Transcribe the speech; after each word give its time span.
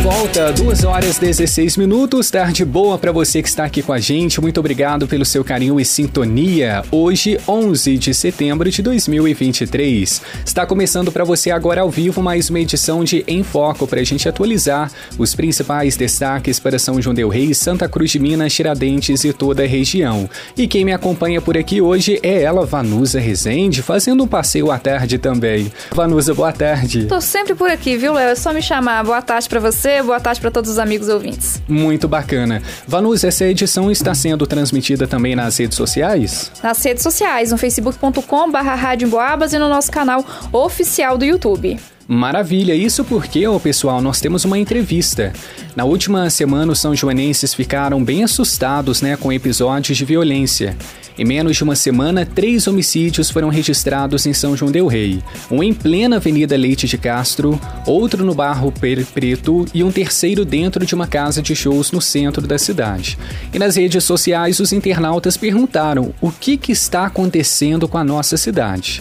volta, 0.00 0.50
2 0.52 0.84
horas 0.84 1.18
16 1.18 1.76
minutos, 1.76 2.30
tarde 2.30 2.64
boa 2.64 2.96
para 2.96 3.12
você 3.12 3.42
que 3.42 3.48
está 3.48 3.64
aqui 3.64 3.82
com 3.82 3.92
a 3.92 3.98
gente. 3.98 4.40
Muito 4.40 4.58
obrigado 4.58 5.06
pelo 5.06 5.26
seu 5.26 5.44
carinho 5.44 5.78
e 5.78 5.84
sintonia. 5.84 6.82
Hoje, 6.90 7.38
11 7.46 7.98
de 7.98 8.14
setembro 8.14 8.70
de 8.70 8.80
2023. 8.80 10.22
Está 10.44 10.64
começando 10.64 11.12
para 11.12 11.22
você 11.22 11.50
agora 11.50 11.82
ao 11.82 11.90
vivo 11.90 12.22
mais 12.22 12.48
uma 12.48 12.60
edição 12.60 13.04
de 13.04 13.22
Em 13.28 13.42
Foco 13.42 13.86
para 13.86 14.00
a 14.00 14.04
gente 14.04 14.26
atualizar 14.26 14.90
os 15.18 15.34
principais 15.34 15.96
destaques 15.96 16.58
para 16.58 16.78
São 16.78 17.00
João 17.00 17.14
del 17.14 17.28
Rei, 17.28 17.52
Santa 17.52 17.86
Cruz 17.86 18.10
de 18.10 18.18
Minas, 18.18 18.54
Tiradentes 18.54 19.22
e 19.24 19.34
toda 19.34 19.64
a 19.64 19.66
região. 19.66 20.30
E 20.56 20.66
quem 20.66 20.82
me 20.82 20.94
acompanha 20.94 21.42
por 21.42 21.58
aqui 21.58 21.82
hoje 21.82 22.18
é 22.22 22.42
ela, 22.42 22.64
Vanusa 22.64 23.20
Rezende, 23.20 23.82
fazendo 23.82 24.24
um 24.24 24.28
passeio 24.28 24.70
à 24.70 24.78
tarde 24.78 25.18
também. 25.18 25.70
Vanusa, 25.92 26.32
boa 26.32 26.52
tarde. 26.52 27.04
Tô 27.04 27.20
sempre 27.20 27.54
por 27.54 27.70
aqui, 27.70 27.98
viu, 27.98 28.14
Léo? 28.14 28.30
É 28.30 28.34
só 28.34 28.50
me 28.52 28.62
chamar. 28.62 29.04
Boa 29.04 29.20
tarde 29.20 29.46
para 29.46 29.60
você, 29.60 29.89
boa 30.02 30.20
tarde 30.20 30.40
para 30.40 30.50
todos 30.50 30.70
os 30.70 30.78
amigos 30.78 31.08
ouvintes. 31.08 31.62
Muito 31.68 32.06
bacana. 32.06 32.62
Vanus, 32.86 33.24
essa 33.24 33.44
edição 33.44 33.90
está 33.90 34.14
sendo 34.14 34.46
transmitida 34.46 35.06
também 35.06 35.34
nas 35.34 35.58
redes 35.58 35.76
sociais? 35.76 36.50
Nas 36.62 36.82
redes 36.82 37.02
sociais, 37.02 37.50
no 37.50 37.58
facebook.com 37.58 38.50
barra 38.50 38.94
e 38.94 39.58
no 39.58 39.68
nosso 39.68 39.90
canal 39.90 40.24
oficial 40.52 41.18
do 41.18 41.24
YouTube. 41.24 41.78
Maravilha, 42.12 42.74
isso 42.74 43.04
porque, 43.04 43.46
ó, 43.46 43.56
pessoal, 43.60 44.02
nós 44.02 44.20
temos 44.20 44.44
uma 44.44 44.58
entrevista. 44.58 45.32
Na 45.76 45.84
última 45.84 46.28
semana, 46.28 46.72
os 46.72 46.80
são 46.80 46.92
joanenses 46.92 47.54
ficaram 47.54 48.02
bem 48.02 48.24
assustados 48.24 49.00
né, 49.00 49.16
com 49.16 49.32
episódios 49.32 49.96
de 49.96 50.04
violência. 50.04 50.76
Em 51.16 51.24
menos 51.24 51.56
de 51.56 51.62
uma 51.62 51.76
semana, 51.76 52.26
três 52.26 52.66
homicídios 52.66 53.30
foram 53.30 53.48
registrados 53.48 54.26
em 54.26 54.32
São 54.32 54.56
João 54.56 54.72
del 54.72 54.88
Rei. 54.88 55.22
Um 55.48 55.62
em 55.62 55.72
plena 55.72 56.16
Avenida 56.16 56.56
Leite 56.56 56.88
de 56.88 56.98
Castro, 56.98 57.60
outro 57.86 58.24
no 58.24 58.34
bairro 58.34 58.72
Preto 58.72 59.64
e 59.72 59.84
um 59.84 59.92
terceiro 59.92 60.44
dentro 60.44 60.84
de 60.84 60.96
uma 60.96 61.06
casa 61.06 61.40
de 61.40 61.54
shows 61.54 61.92
no 61.92 62.00
centro 62.00 62.44
da 62.44 62.58
cidade. 62.58 63.16
E 63.54 63.58
nas 63.58 63.76
redes 63.76 64.02
sociais, 64.02 64.58
os 64.58 64.72
internautas 64.72 65.36
perguntaram 65.36 66.12
o 66.20 66.32
que, 66.32 66.56
que 66.56 66.72
está 66.72 67.06
acontecendo 67.06 67.86
com 67.86 67.98
a 67.98 68.02
nossa 68.02 68.36
cidade. 68.36 69.00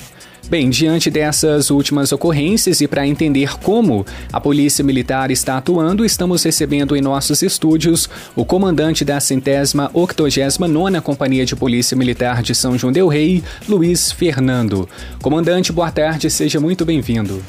Bem, 0.50 0.68
diante 0.68 1.12
dessas 1.12 1.70
últimas 1.70 2.12
ocorrências 2.12 2.82
e 2.82 2.88
para 2.88 3.06
entender 3.06 3.56
como 3.60 4.04
a 4.34 4.42
Polícia 4.42 4.84
Militar 4.84 5.30
está 5.30 5.58
atuando, 5.58 6.04
estamos 6.04 6.42
recebendo 6.42 6.96
em 6.96 7.02
nossos 7.02 7.44
estúdios 7.44 8.10
o 8.36 8.44
comandante 8.44 9.06
da 9.06 9.20
centésima 9.20 9.92
octogésima 9.94 10.68
nona 10.68 11.04
Companhia 11.04 11.46
de 11.46 11.56
Polícia 11.56 11.96
Militar 11.96 12.42
de 12.42 12.56
São 12.56 12.76
João 12.76 12.92
del 12.92 13.08
Rei, 13.08 13.44
Luiz 13.68 14.12
Fernando. 14.12 14.90
Comandante, 15.22 15.72
boa 15.72 15.92
tarde, 15.92 16.32
seja 16.32 16.60
muito 16.60 16.84
bem-vindo. 16.84 17.44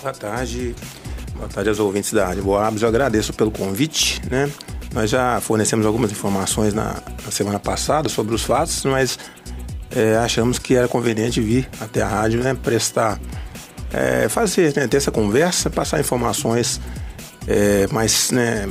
Boa 0.00 0.14
tarde, 0.14 0.74
boa 1.36 1.48
tarde 1.48 1.68
aos 1.68 1.78
ouvintes 1.78 2.10
da 2.14 2.28
Rádio 2.28 2.44
Boabs. 2.44 2.80
Eu 2.80 2.88
agradeço 2.88 3.34
pelo 3.34 3.50
convite, 3.50 4.22
né? 4.30 4.50
Nós 4.94 5.10
já 5.10 5.42
fornecemos 5.42 5.84
algumas 5.84 6.10
informações 6.10 6.72
na, 6.72 7.02
na 7.22 7.30
semana 7.30 7.58
passada 7.58 8.08
sobre 8.08 8.34
os 8.34 8.44
fatos, 8.44 8.82
mas 8.86 9.18
é, 9.94 10.16
achamos 10.16 10.58
que 10.58 10.74
era 10.74 10.88
conveniente 10.88 11.40
vir 11.40 11.68
até 11.80 12.02
a 12.02 12.08
rádio, 12.08 12.42
né, 12.42 12.54
prestar, 12.54 13.20
é, 13.92 14.28
fazer, 14.28 14.74
né, 14.76 14.86
ter 14.86 14.96
essa 14.96 15.10
conversa, 15.10 15.70
passar 15.70 16.00
informações 16.00 16.80
é, 17.46 17.86
mais 17.92 18.30
né, 18.30 18.68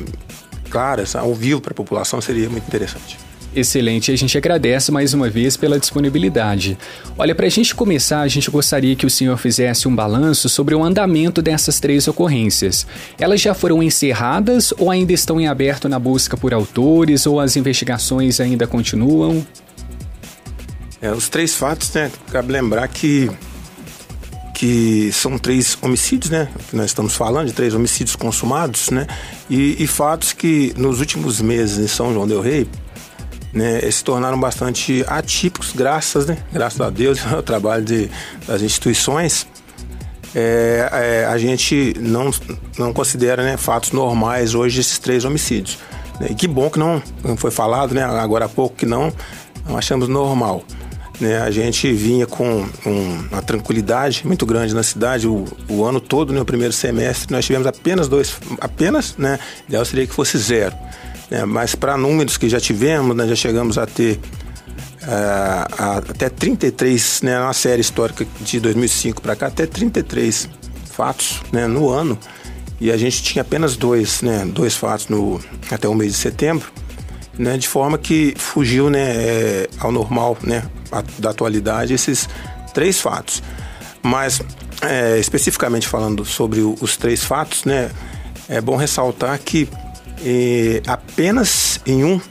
claras, 0.70 1.16
ao 1.16 1.34
vivo 1.34 1.62
para 1.62 1.72
a 1.72 1.76
população, 1.76 2.20
seria 2.20 2.50
muito 2.50 2.68
interessante. 2.68 3.18
Excelente, 3.56 4.12
a 4.12 4.16
gente 4.16 4.36
agradece 4.36 4.92
mais 4.92 5.14
uma 5.14 5.30
vez 5.30 5.56
pela 5.56 5.80
disponibilidade. 5.80 6.76
Olha, 7.16 7.36
para 7.36 7.46
a 7.46 7.50
gente 7.50 7.76
começar, 7.76 8.22
a 8.22 8.28
gente 8.28 8.50
gostaria 8.50 8.96
que 8.96 9.06
o 9.06 9.10
senhor 9.12 9.38
fizesse 9.38 9.88
um 9.88 9.96
balanço 9.96 10.50
sobre 10.50 10.74
o 10.74 10.84
andamento 10.84 11.40
dessas 11.40 11.80
três 11.80 12.08
ocorrências. 12.08 12.88
Elas 13.20 13.40
já 13.40 13.54
foram 13.54 13.84
encerradas 13.84 14.74
ou 14.80 14.90
ainda 14.90 15.14
estão 15.14 15.40
em 15.40 15.48
aberto 15.48 15.88
na 15.88 16.00
busca 16.00 16.36
por 16.36 16.52
autores 16.52 17.28
ou 17.28 17.40
as 17.40 17.56
investigações 17.56 18.40
ainda 18.40 18.66
continuam? 18.66 19.46
É, 21.04 21.12
os 21.12 21.28
três 21.28 21.54
fatos, 21.54 21.92
né? 21.92 22.10
Cabe 22.32 22.54
lembrar 22.54 22.88
que 22.88 23.30
que 24.56 25.12
são 25.12 25.38
três 25.38 25.78
homicídios, 25.82 26.32
né? 26.32 26.48
Que 26.70 26.78
nós 26.78 26.86
estamos 26.86 27.14
falando 27.14 27.48
de 27.48 27.54
três 27.54 27.76
homicídios 27.76 28.16
consumados, 28.16 28.90
né? 28.90 29.06
E, 29.50 29.84
e 29.84 29.86
fatos 29.86 30.32
que 30.32 30.74
nos 30.78 31.02
últimos 31.02 31.42
meses 31.42 31.78
em 31.78 31.88
São 31.90 32.14
João 32.14 32.26
del 32.26 32.40
Rei, 32.40 32.66
né, 33.52 33.82
se 33.92 34.02
tornaram 34.02 34.40
bastante 34.40 35.04
atípicos, 35.06 35.74
graças, 35.76 36.26
né? 36.26 36.38
Graças 36.54 36.80
a 36.80 36.90
Deus 36.90 37.20
ao 37.30 37.44
trabalho 37.44 37.84
de, 37.84 38.10
das 38.48 38.62
instituições. 38.62 39.46
É, 40.34 40.90
é, 40.94 41.26
a 41.26 41.38
gente 41.38 41.96
não, 42.00 42.32
não 42.78 42.94
considera 42.94 43.44
né, 43.44 43.58
fatos 43.58 43.92
normais 43.92 44.56
hoje 44.56 44.80
esses 44.80 44.98
três 45.00 45.26
homicídios. 45.26 45.78
E 46.30 46.34
que 46.34 46.48
bom 46.48 46.70
que 46.70 46.80
não, 46.80 47.04
não 47.22 47.36
foi 47.36 47.52
falado, 47.52 47.94
né? 47.94 48.04
Agora 48.04 48.46
há 48.46 48.50
pouco 48.50 48.78
que 48.78 48.86
não, 48.86 49.12
não 49.68 49.78
achamos 49.78 50.08
normal. 50.08 50.64
Né, 51.20 51.38
a 51.40 51.52
gente 51.52 51.92
vinha 51.94 52.26
com 52.26 52.66
um, 52.86 53.28
uma 53.32 53.42
tranquilidade 53.42 54.26
muito 54.26 54.46
grande 54.46 54.74
na 54.74 54.82
cidade 54.82 55.28
o, 55.28 55.46
o 55.70 55.86
ano 55.86 56.02
todo, 56.02 56.34
no 56.34 56.40
né, 56.40 56.46
primeiro 56.46 56.74
semestre, 56.74 57.32
nós 57.32 57.46
tivemos 57.46 57.68
apenas 57.68 58.08
dois, 58.08 58.36
apenas, 58.60 59.16
né? 59.16 59.38
Ideal 59.68 59.86
seria 59.86 60.08
que 60.08 60.14
fosse 60.14 60.38
zero. 60.40 60.76
Né, 61.30 61.46
mas 61.46 61.76
para 61.76 61.96
números 61.96 62.36
que 62.36 62.50
já 62.50 62.60
tivemos, 62.60 63.16
nós 63.16 63.30
já 63.30 63.36
chegamos 63.36 63.78
a 63.78 63.86
ter 63.86 64.20
uh, 65.04 66.10
até 66.10 66.30
33, 66.30 67.22
né, 67.22 67.40
uma 67.40 67.54
série 67.54 67.82
histórica 67.82 68.26
de 68.42 68.60
2005 68.60 69.22
para 69.22 69.36
cá, 69.36 69.48
até 69.48 69.66
33 69.66 70.50
fatos 70.86 71.42
né, 71.52 71.68
no 71.68 71.90
ano. 71.90 72.18
E 72.80 72.92
a 72.92 72.98
gente 72.98 73.24
tinha 73.24 73.42
apenas 73.42 73.76
dois, 73.76 74.22
né, 74.22 74.46
dois 74.46 74.76
fatos 74.76 75.08
no, 75.08 75.40
até 75.72 75.88
o 75.88 75.94
mês 75.94 76.14
de 76.14 76.18
setembro, 76.18 76.72
né, 77.38 77.58
de 77.58 77.68
forma 77.68 77.98
que 77.98 78.34
fugiu 78.38 78.90
né, 78.90 79.16
é, 79.16 79.70
ao 79.80 79.92
normal, 79.92 80.38
né, 80.44 80.64
da 81.18 81.32
atualidade 81.32 81.94
esses 81.94 82.30
três 82.74 83.00
fatos. 83.00 83.42
Mas, 84.02 84.42
é, 84.82 85.18
especificamente 85.18 85.88
falando 85.88 86.26
sobre 86.26 86.62
os 86.62 86.98
três 86.98 87.24
fatos, 87.24 87.64
né, 87.66 87.90
é 88.50 88.60
bom 88.62 88.76
ressaltar 88.76 89.40
que 89.40 89.68
é, 90.24 90.82
apenas 90.86 91.80
em 91.86 92.04
um 92.04 92.22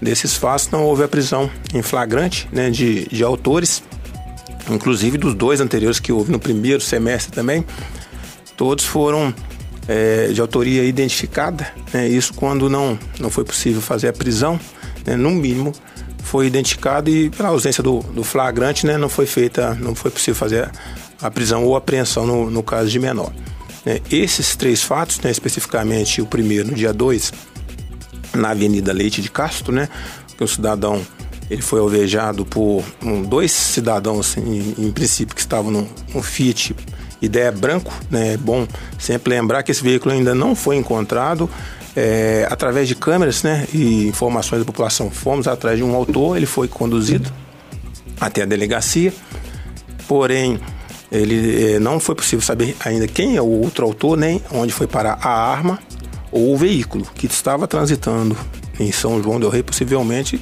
desses 0.00 0.36
fatos 0.36 0.70
não 0.70 0.84
houve 0.84 1.02
a 1.02 1.08
prisão 1.08 1.50
em 1.74 1.82
flagrante 1.82 2.48
né, 2.52 2.70
de, 2.70 3.06
de 3.08 3.22
autores, 3.22 3.82
inclusive 4.70 5.18
dos 5.18 5.34
dois 5.34 5.60
anteriores 5.60 5.98
que 5.98 6.12
houve 6.12 6.30
no 6.30 6.38
primeiro 6.38 6.80
semestre 6.80 7.32
também, 7.32 7.64
todos 8.56 8.84
foram 8.84 9.34
é, 9.88 10.28
de 10.28 10.40
autoria 10.40 10.84
identificada, 10.84 11.66
né, 11.92 12.06
isso 12.06 12.34
quando 12.34 12.68
não, 12.68 12.98
não 13.18 13.30
foi 13.30 13.44
possível 13.44 13.80
fazer 13.80 14.08
a 14.08 14.12
prisão, 14.12 14.60
né, 15.06 15.16
no 15.16 15.30
mínimo 15.30 15.72
foi 16.22 16.46
identificado 16.46 17.08
e 17.08 17.30
pela 17.30 17.48
ausência 17.48 17.82
do, 17.82 18.00
do 18.00 18.22
flagrante, 18.22 18.86
né, 18.86 18.98
não 18.98 19.08
foi 19.08 19.24
feita, 19.24 19.74
não 19.74 19.94
foi 19.94 20.10
possível 20.10 20.34
fazer 20.34 20.70
a 21.22 21.30
prisão 21.30 21.64
ou 21.64 21.74
apreensão 21.74 22.26
no, 22.26 22.50
no 22.50 22.62
caso 22.62 22.90
de 22.90 22.98
menor. 22.98 23.32
Né, 23.84 24.00
esses 24.10 24.54
três 24.54 24.82
fatos, 24.82 25.18
né, 25.20 25.30
especificamente 25.30 26.20
o 26.20 26.26
primeiro 26.26 26.68
no 26.68 26.74
dia 26.74 26.92
2, 26.92 27.32
na 28.34 28.50
Avenida 28.50 28.92
Leite 28.92 29.22
de 29.22 29.30
Castro, 29.30 29.72
né, 29.72 29.88
que 30.36 30.44
o 30.44 30.48
cidadão 30.48 31.00
ele 31.50 31.62
foi 31.62 31.80
alvejado 31.80 32.44
por 32.44 32.84
um, 33.02 33.22
dois 33.22 33.52
cidadãos, 33.52 34.36
em, 34.36 34.74
em, 34.78 34.92
princípio, 34.92 35.34
que 35.34 35.40
estavam 35.40 35.70
no, 35.70 35.88
no 36.14 36.22
Fiat 36.22 36.76
ideia 37.20 37.50
branco, 37.50 37.92
né? 38.10 38.34
É 38.34 38.36
bom 38.36 38.66
sempre 38.98 39.30
lembrar 39.30 39.62
que 39.62 39.70
esse 39.70 39.82
veículo 39.82 40.14
ainda 40.14 40.34
não 40.34 40.54
foi 40.54 40.76
encontrado 40.76 41.48
é, 41.96 42.46
através 42.50 42.86
de 42.86 42.94
câmeras 42.94 43.42
né, 43.42 43.66
e 43.72 44.06
informações 44.06 44.60
da 44.60 44.64
população. 44.64 45.10
Fomos 45.10 45.48
atrás 45.48 45.76
de 45.76 45.82
um 45.82 45.94
autor, 45.94 46.36
ele 46.36 46.46
foi 46.46 46.68
conduzido 46.68 47.30
até 48.20 48.42
a 48.42 48.46
delegacia, 48.46 49.12
porém 50.06 50.60
ele 51.10 51.74
é, 51.74 51.78
não 51.80 51.98
foi 51.98 52.14
possível 52.14 52.44
saber 52.44 52.76
ainda 52.84 53.08
quem 53.08 53.36
é 53.36 53.42
o 53.42 53.48
outro 53.48 53.84
autor, 53.84 54.16
nem 54.16 54.42
onde 54.52 54.72
foi 54.72 54.86
parar 54.86 55.18
a 55.22 55.30
arma 55.30 55.78
ou 56.30 56.54
o 56.54 56.56
veículo 56.56 57.06
que 57.14 57.26
estava 57.26 57.66
transitando 57.66 58.36
em 58.78 58.92
São 58.92 59.20
João 59.20 59.40
del 59.40 59.48
Rei, 59.48 59.62
possivelmente 59.62 60.40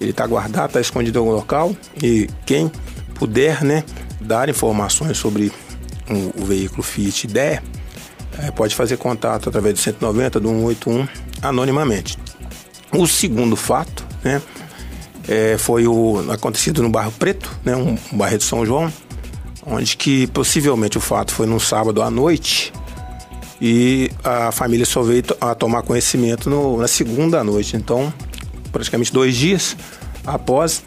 ele 0.00 0.10
está 0.10 0.26
guardado, 0.26 0.66
está 0.66 0.80
escondido 0.80 1.18
em 1.18 1.20
algum 1.20 1.32
local 1.32 1.74
e 2.00 2.28
quem 2.44 2.70
puder 3.14 3.64
né, 3.64 3.82
dar 4.20 4.48
informações 4.48 5.16
sobre 5.16 5.50
o, 6.08 6.42
o 6.42 6.44
veículo 6.44 6.82
Fiat 6.82 7.26
der, 7.26 7.62
é, 8.38 8.50
pode 8.50 8.74
fazer 8.74 8.96
contato 8.96 9.48
através 9.48 9.74
do 9.74 9.80
190, 9.80 10.40
do 10.40 10.48
181, 10.48 11.08
anonimamente. 11.42 12.18
O 12.92 13.06
segundo 13.06 13.56
fato, 13.56 14.06
né, 14.22 14.40
é, 15.28 15.56
foi 15.58 15.86
o 15.86 16.24
acontecido 16.30 16.82
no 16.82 16.88
bairro 16.88 17.12
Preto, 17.12 17.50
né, 17.64 17.74
um, 17.76 17.96
um 18.12 18.16
bairro 18.16 18.38
de 18.38 18.44
São 18.44 18.64
João, 18.64 18.92
onde 19.64 19.96
que 19.96 20.26
possivelmente 20.28 20.96
o 20.96 21.00
fato 21.00 21.32
foi 21.32 21.46
num 21.46 21.58
sábado 21.58 22.02
à 22.02 22.10
noite 22.10 22.72
e 23.60 24.10
a 24.22 24.52
família 24.52 24.86
só 24.86 25.02
veio 25.02 25.24
a 25.40 25.54
tomar 25.54 25.82
conhecimento 25.82 26.48
no, 26.48 26.78
na 26.78 26.86
segunda 26.86 27.42
noite, 27.42 27.76
então 27.76 28.12
praticamente 28.70 29.12
dois 29.12 29.34
dias 29.34 29.76
após 30.24 30.82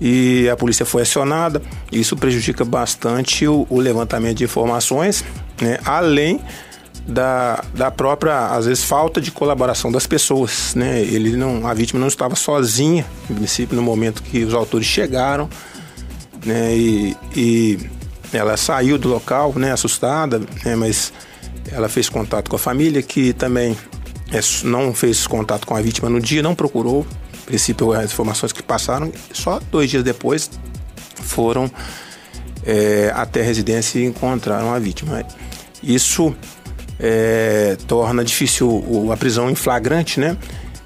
e 0.00 0.48
a 0.48 0.56
polícia 0.56 0.86
foi 0.86 1.02
acionada. 1.02 1.60
Isso 1.90 2.16
prejudica 2.16 2.64
bastante 2.64 3.46
o, 3.46 3.66
o 3.68 3.78
levantamento 3.80 4.38
de 4.38 4.44
informações, 4.44 5.24
né? 5.60 5.78
além 5.84 6.40
da, 7.08 7.64
da 7.74 7.90
própria, 7.90 8.48
às 8.48 8.66
vezes, 8.66 8.84
falta 8.84 9.20
de 9.20 9.30
colaboração 9.30 9.90
das 9.90 10.06
pessoas, 10.06 10.74
né? 10.74 11.00
Ele 11.00 11.36
não, 11.36 11.66
a 11.66 11.72
vítima 11.72 11.98
não 11.98 12.06
estava 12.06 12.36
sozinha, 12.36 13.06
em 13.30 13.34
princípio, 13.34 13.74
no 13.74 13.82
momento 13.82 14.22
que 14.22 14.44
os 14.44 14.52
autores 14.52 14.86
chegaram, 14.86 15.48
né? 16.44 16.76
E, 16.76 17.16
e 17.34 17.78
ela 18.30 18.58
saiu 18.58 18.98
do 18.98 19.08
local, 19.08 19.54
né? 19.56 19.72
Assustada, 19.72 20.38
né? 20.64 20.76
Mas 20.76 21.10
ela 21.72 21.88
fez 21.88 22.10
contato 22.10 22.50
com 22.50 22.56
a 22.56 22.58
família, 22.58 23.00
que 23.00 23.32
também 23.32 23.74
é, 24.30 24.40
não 24.64 24.92
fez 24.92 25.26
contato 25.26 25.66
com 25.66 25.74
a 25.74 25.80
vítima 25.80 26.10
no 26.10 26.20
dia, 26.20 26.42
não 26.42 26.54
procurou. 26.54 27.06
Princípio, 27.48 27.94
as 27.94 28.12
informações 28.12 28.52
que 28.52 28.62
passaram, 28.62 29.10
só 29.32 29.58
dois 29.72 29.88
dias 29.88 30.04
depois 30.04 30.50
foram 31.14 31.70
é, 32.62 33.10
até 33.14 33.40
a 33.40 33.42
residência 33.42 33.98
e 33.98 34.04
encontraram 34.04 34.70
a 34.74 34.78
vítima. 34.78 35.24
Isso 35.82 36.36
é, 37.00 37.78
torna 37.86 38.22
difícil 38.22 39.10
a 39.10 39.16
prisão 39.16 39.48
em 39.48 39.54
flagrante, 39.54 40.20
né? 40.20 40.36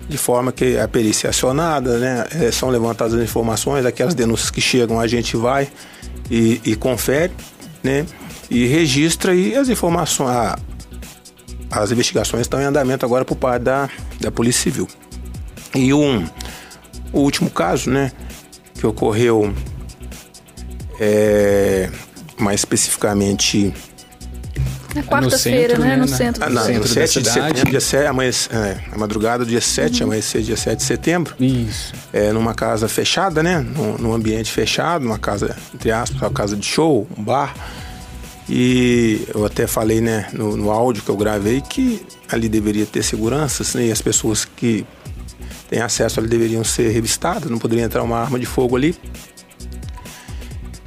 De 0.09 0.17
forma 0.17 0.53
que 0.53 0.79
a 0.79 0.87
perícia 0.87 1.27
é 1.27 1.31
acionada, 1.31 1.99
né? 1.99 2.27
É, 2.31 2.53
são 2.53 2.69
levantadas 2.69 3.15
as 3.15 3.21
informações, 3.21 3.85
aquelas 3.85 4.15
denúncias 4.15 4.49
que 4.49 4.61
chegam, 4.61 5.01
a 5.01 5.09
gente 5.09 5.37
vai 5.37 5.69
e, 6.31 6.61
e 6.65 6.77
confere, 6.77 7.33
né? 7.83 8.07
E 8.49 8.69
registra 8.69 9.35
e 9.35 9.57
as 9.57 9.69
informações, 9.69 10.31
a, 10.31 10.57
as 11.73 11.91
investigações 11.91 12.43
estão 12.43 12.61
em 12.61 12.65
andamento 12.67 13.05
agora 13.05 13.25
por 13.25 13.35
parte 13.35 13.65
da, 13.65 13.91
da 14.21 14.31
Polícia 14.31 14.63
Civil. 14.63 14.87
E 15.75 15.93
um, 15.95 16.25
o 17.13 17.21
último 17.21 17.51
caso, 17.51 17.91
né? 17.91 18.13
Que 18.75 18.87
ocorreu 18.87 19.53
é, 20.99 21.89
mais 22.39 22.61
especificamente 22.61 23.73
na 24.95 25.03
quarta-feira, 25.03 25.79
né? 25.79 25.97
No 25.97 26.07
centro. 26.07 26.45
Ah, 26.45 26.51
não, 26.51 26.63
centro 26.63 26.83
no 26.83 26.87
7 26.87 27.23
de 27.23 27.31
setembro, 27.31 27.71
dia 27.71 27.81
7, 27.81 28.07
amanhece, 28.07 28.49
é, 28.53 28.79
a 28.93 28.99
madrugada 28.99 29.45
do 29.45 29.49
dia 29.49 29.61
7, 29.61 30.01
uhum. 30.01 30.09
amanhecer 30.09 30.43
dia 30.43 30.57
7 30.57 30.77
de 30.77 30.85
setembro. 30.85 31.35
Isso. 31.41 31.95
É, 32.13 32.33
numa 32.33 32.55
casa 32.55 32.89
fechada, 32.89 33.43
né? 33.43 33.59
Num, 33.61 33.97
num 33.99 34.13
ambiente 34.13 34.53
fechado, 34.53 35.05
uma 35.05 35.19
casa, 35.19 35.57
entre 35.75 35.91
aspas, 35.91 36.21
uma 36.21 36.31
casa 36.31 36.57
de 36.57 36.67
show, 36.67 37.07
um 37.17 37.23
bar. 37.23 37.55
E 38.49 39.27
eu 39.35 39.47
até 39.47 39.67
falei, 39.67 40.01
né, 40.01 40.29
no, 40.33 40.57
no 40.57 40.71
áudio 40.71 41.03
que 41.03 41.09
eu 41.09 41.17
gravei, 41.17 41.61
que 41.61 42.05
ali 42.31 42.49
deveria 42.49 42.85
ter 42.85 43.03
seguranças, 43.03 43.75
né? 43.75 43.87
E 43.87 43.93
as 43.93 44.03
pessoas 44.03 44.45
que 44.45 44.85
têm 45.73 45.81
acesso 45.81 46.21
ali 46.21 46.29
deveriam 46.29 46.63
ser 46.63 46.91
revistadas, 46.91 47.51
não 47.51 47.59
poderia 47.59 47.83
entrar 47.83 48.03
uma 48.03 48.19
arma 48.19 48.39
de 48.39 48.45
fogo 48.45 48.77
ali. 48.77 48.95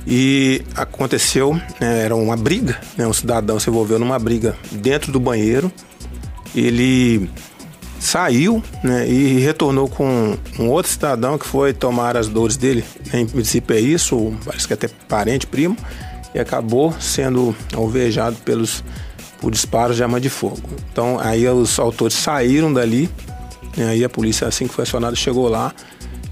E 0.05 0.61
aconteceu, 0.75 1.59
né, 1.81 2.03
era 2.03 2.15
uma 2.15 2.37
briga, 2.37 2.79
né, 2.95 3.07
um 3.07 3.13
cidadão 3.13 3.59
se 3.59 3.67
envolveu 3.67 3.97
numa 3.97 4.19
briga 4.19 4.55
dentro 4.71 5.11
do 5.11 5.19
banheiro. 5.19 5.71
Ele 6.53 7.27
saiu 7.99 8.61
né, 8.83 9.07
e 9.09 9.39
retornou 9.39 9.89
com 9.89 10.37
um 10.59 10.69
outro 10.69 10.91
cidadão 10.91 11.35
que 11.39 11.47
foi 11.47 11.73
tomar 11.73 12.15
as 12.15 12.27
dores 12.27 12.55
dele. 12.55 12.85
Em 13.11 13.25
princípio 13.25 13.75
é 13.75 13.79
isso, 13.79 14.35
parece 14.45 14.67
que 14.67 14.73
até 14.75 14.87
parente, 15.09 15.47
primo, 15.47 15.75
e 16.35 16.39
acabou 16.39 16.93
sendo 16.99 17.55
alvejado 17.73 18.35
pelos 18.45 18.83
por 19.41 19.51
disparos 19.51 19.95
de 19.95 20.03
arma 20.03 20.21
de 20.21 20.29
fogo. 20.29 20.61
Então 20.91 21.19
aí 21.19 21.47
os 21.47 21.79
autores 21.79 22.15
saíram 22.15 22.71
dali, 22.71 23.09
né, 23.75 23.89
aí 23.89 24.03
a 24.03 24.09
polícia 24.09 24.47
assim 24.47 24.67
que 24.67 24.73
foi 24.73 24.83
acionada 24.83 25.15
chegou 25.15 25.47
lá 25.47 25.73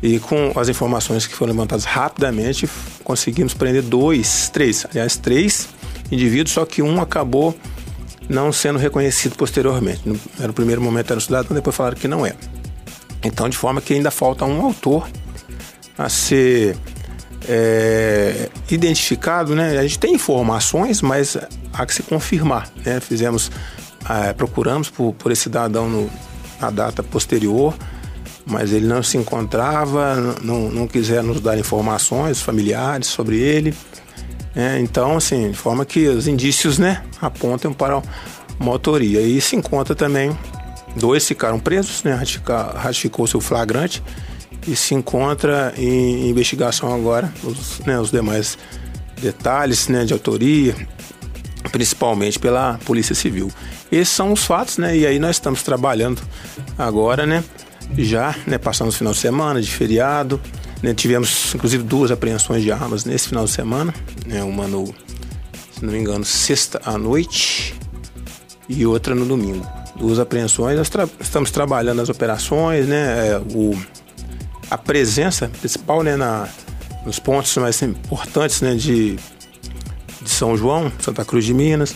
e 0.02 0.20
com 0.20 0.52
as 0.56 0.68
informações 0.68 1.26
que 1.26 1.34
foram 1.34 1.54
levantadas 1.54 1.86
rapidamente, 1.86 2.70
conseguimos 3.06 3.54
prender 3.54 3.82
dois, 3.82 4.50
três, 4.50 4.86
aliás, 4.90 5.16
três 5.16 5.70
indivíduos, 6.12 6.52
só 6.52 6.66
que 6.66 6.82
um 6.82 7.02
acabou 7.02 7.56
não 8.30 8.52
sendo 8.52 8.78
reconhecido 8.78 9.36
posteriormente. 9.36 10.02
No, 10.06 10.20
era 10.40 10.52
o 10.52 10.54
primeiro 10.54 10.82
momento 10.82 11.12
era 11.12 11.18
o 11.18 11.22
cidadão, 11.22 11.56
depois 11.56 11.74
falaram 11.74 11.96
que 11.96 12.08
não 12.08 12.26
é. 12.26 12.36
Então, 13.24 13.48
de 13.48 13.58
forma 13.58 13.82
que 13.82 13.94
ainda 13.94 14.12
falta 14.12 14.44
um 14.44 14.62
autor 14.62 15.08
a 15.98 16.10
ser 16.10 16.76
é, 17.48 18.50
identificado, 18.70 19.56
né? 19.56 19.78
A 19.78 19.84
gente 19.84 20.00
tem 20.00 20.16
informações, 20.16 21.02
mas 21.02 21.38
há 21.72 21.86
que 21.86 21.94
se 21.94 22.04
confirmar, 22.04 22.70
né? 22.86 23.00
Fizemos, 23.00 23.50
é, 24.10 24.34
procuramos 24.34 24.90
por, 24.90 25.14
por 25.14 25.32
esse 25.32 25.44
cidadão 25.44 25.90
no, 25.90 26.10
na 26.64 26.70
data 26.70 27.04
posterior, 27.04 27.74
mas 28.46 28.72
ele 28.72 28.88
não 28.88 29.04
se 29.04 29.18
encontrava, 29.18 30.16
não, 30.42 30.70
não 30.70 30.88
quiser 30.88 31.24
nos 31.24 31.42
dar 31.42 31.58
informações 31.58 32.42
familiares 32.42 33.08
sobre 33.08 33.40
ele. 33.40 33.74
É, 34.56 34.80
então, 34.80 35.18
assim, 35.18 35.52
de 35.52 35.58
forma 35.58 35.86
que 35.86 36.08
os 36.08 36.28
indícios 36.28 36.78
né, 36.78 37.04
apontam 37.22 37.74
para 37.74 38.02
uma 38.60 38.72
autoria. 38.72 39.22
E 39.22 39.42
se 39.42 39.56
encontra 39.56 39.96
também, 39.96 40.38
dois 40.96 41.28
ficaram 41.28 41.60
presos, 41.60 42.04
né, 42.04 42.20
ratificou-se 42.76 43.36
o 43.36 43.42
flagrante 43.42 44.04
e 44.68 44.76
se 44.76 44.94
encontra 44.94 45.74
em 45.78 46.30
investigação 46.30 46.94
agora 46.94 47.34
os, 47.44 47.80
né, 47.80 48.00
os 48.00 48.12
demais 48.12 48.58
detalhes 49.22 49.88
né, 49.88 50.06
de 50.06 50.14
autoria, 50.14 50.76
principalmente 51.74 52.40
pela 52.40 52.80
Polícia 52.86 53.14
Civil. 53.14 53.52
Esses 53.92 54.14
são 54.14 54.32
os 54.32 54.46
fatos, 54.46 54.78
né? 54.78 54.96
E 54.96 55.06
aí 55.06 55.20
nós 55.20 55.36
estamos 55.36 55.62
trabalhando 55.62 56.22
agora, 56.78 57.26
né? 57.26 57.44
já, 57.98 58.36
né, 58.48 58.58
passamos 58.58 58.96
o 58.96 58.98
final 58.98 59.14
de 59.14 59.20
semana, 59.20 59.62
de 59.62 59.70
feriado. 59.70 60.40
Né, 60.82 60.94
tivemos, 60.94 61.54
inclusive, 61.56 61.84
duas 61.84 62.12
apreensões 62.12 62.62
de 62.62 62.72
armas 62.72 63.06
nesse 63.06 63.30
final 63.30 63.46
de 63.46 63.52
semana. 63.52 63.94
Né, 64.26 64.44
uma 64.44 64.68
no, 64.68 64.88
se 65.72 65.84
não 65.84 65.94
me 65.94 66.00
engano, 66.00 66.26
sexta 66.26 66.82
à 66.86 66.98
noite 66.98 67.76
e 68.68 68.86
outra 68.86 69.16
no 69.16 69.26
domingo. 69.26 69.66
Duas 69.96 70.20
apreensões. 70.20 70.78
Nós 70.78 70.90
tra 70.90 71.08
estamos 71.20 71.52
trabalhando 71.52 72.02
as 72.02 72.10
operações, 72.10 72.88
né, 72.88 73.30
é, 73.30 73.38
o, 73.54 73.78
a 74.70 74.78
presença 74.78 75.50
principal 75.60 76.04
né, 76.04 76.16
na, 76.16 76.48
nos 77.06 77.20
pontos 77.20 77.56
mais 77.58 77.82
importantes 77.82 78.62
né, 78.62 78.76
de, 78.76 79.18
de 80.24 80.30
São 80.30 80.56
João, 80.58 80.92
Santa 81.00 81.24
Cruz 81.26 81.46
de 81.46 81.54
Minas 81.54 81.96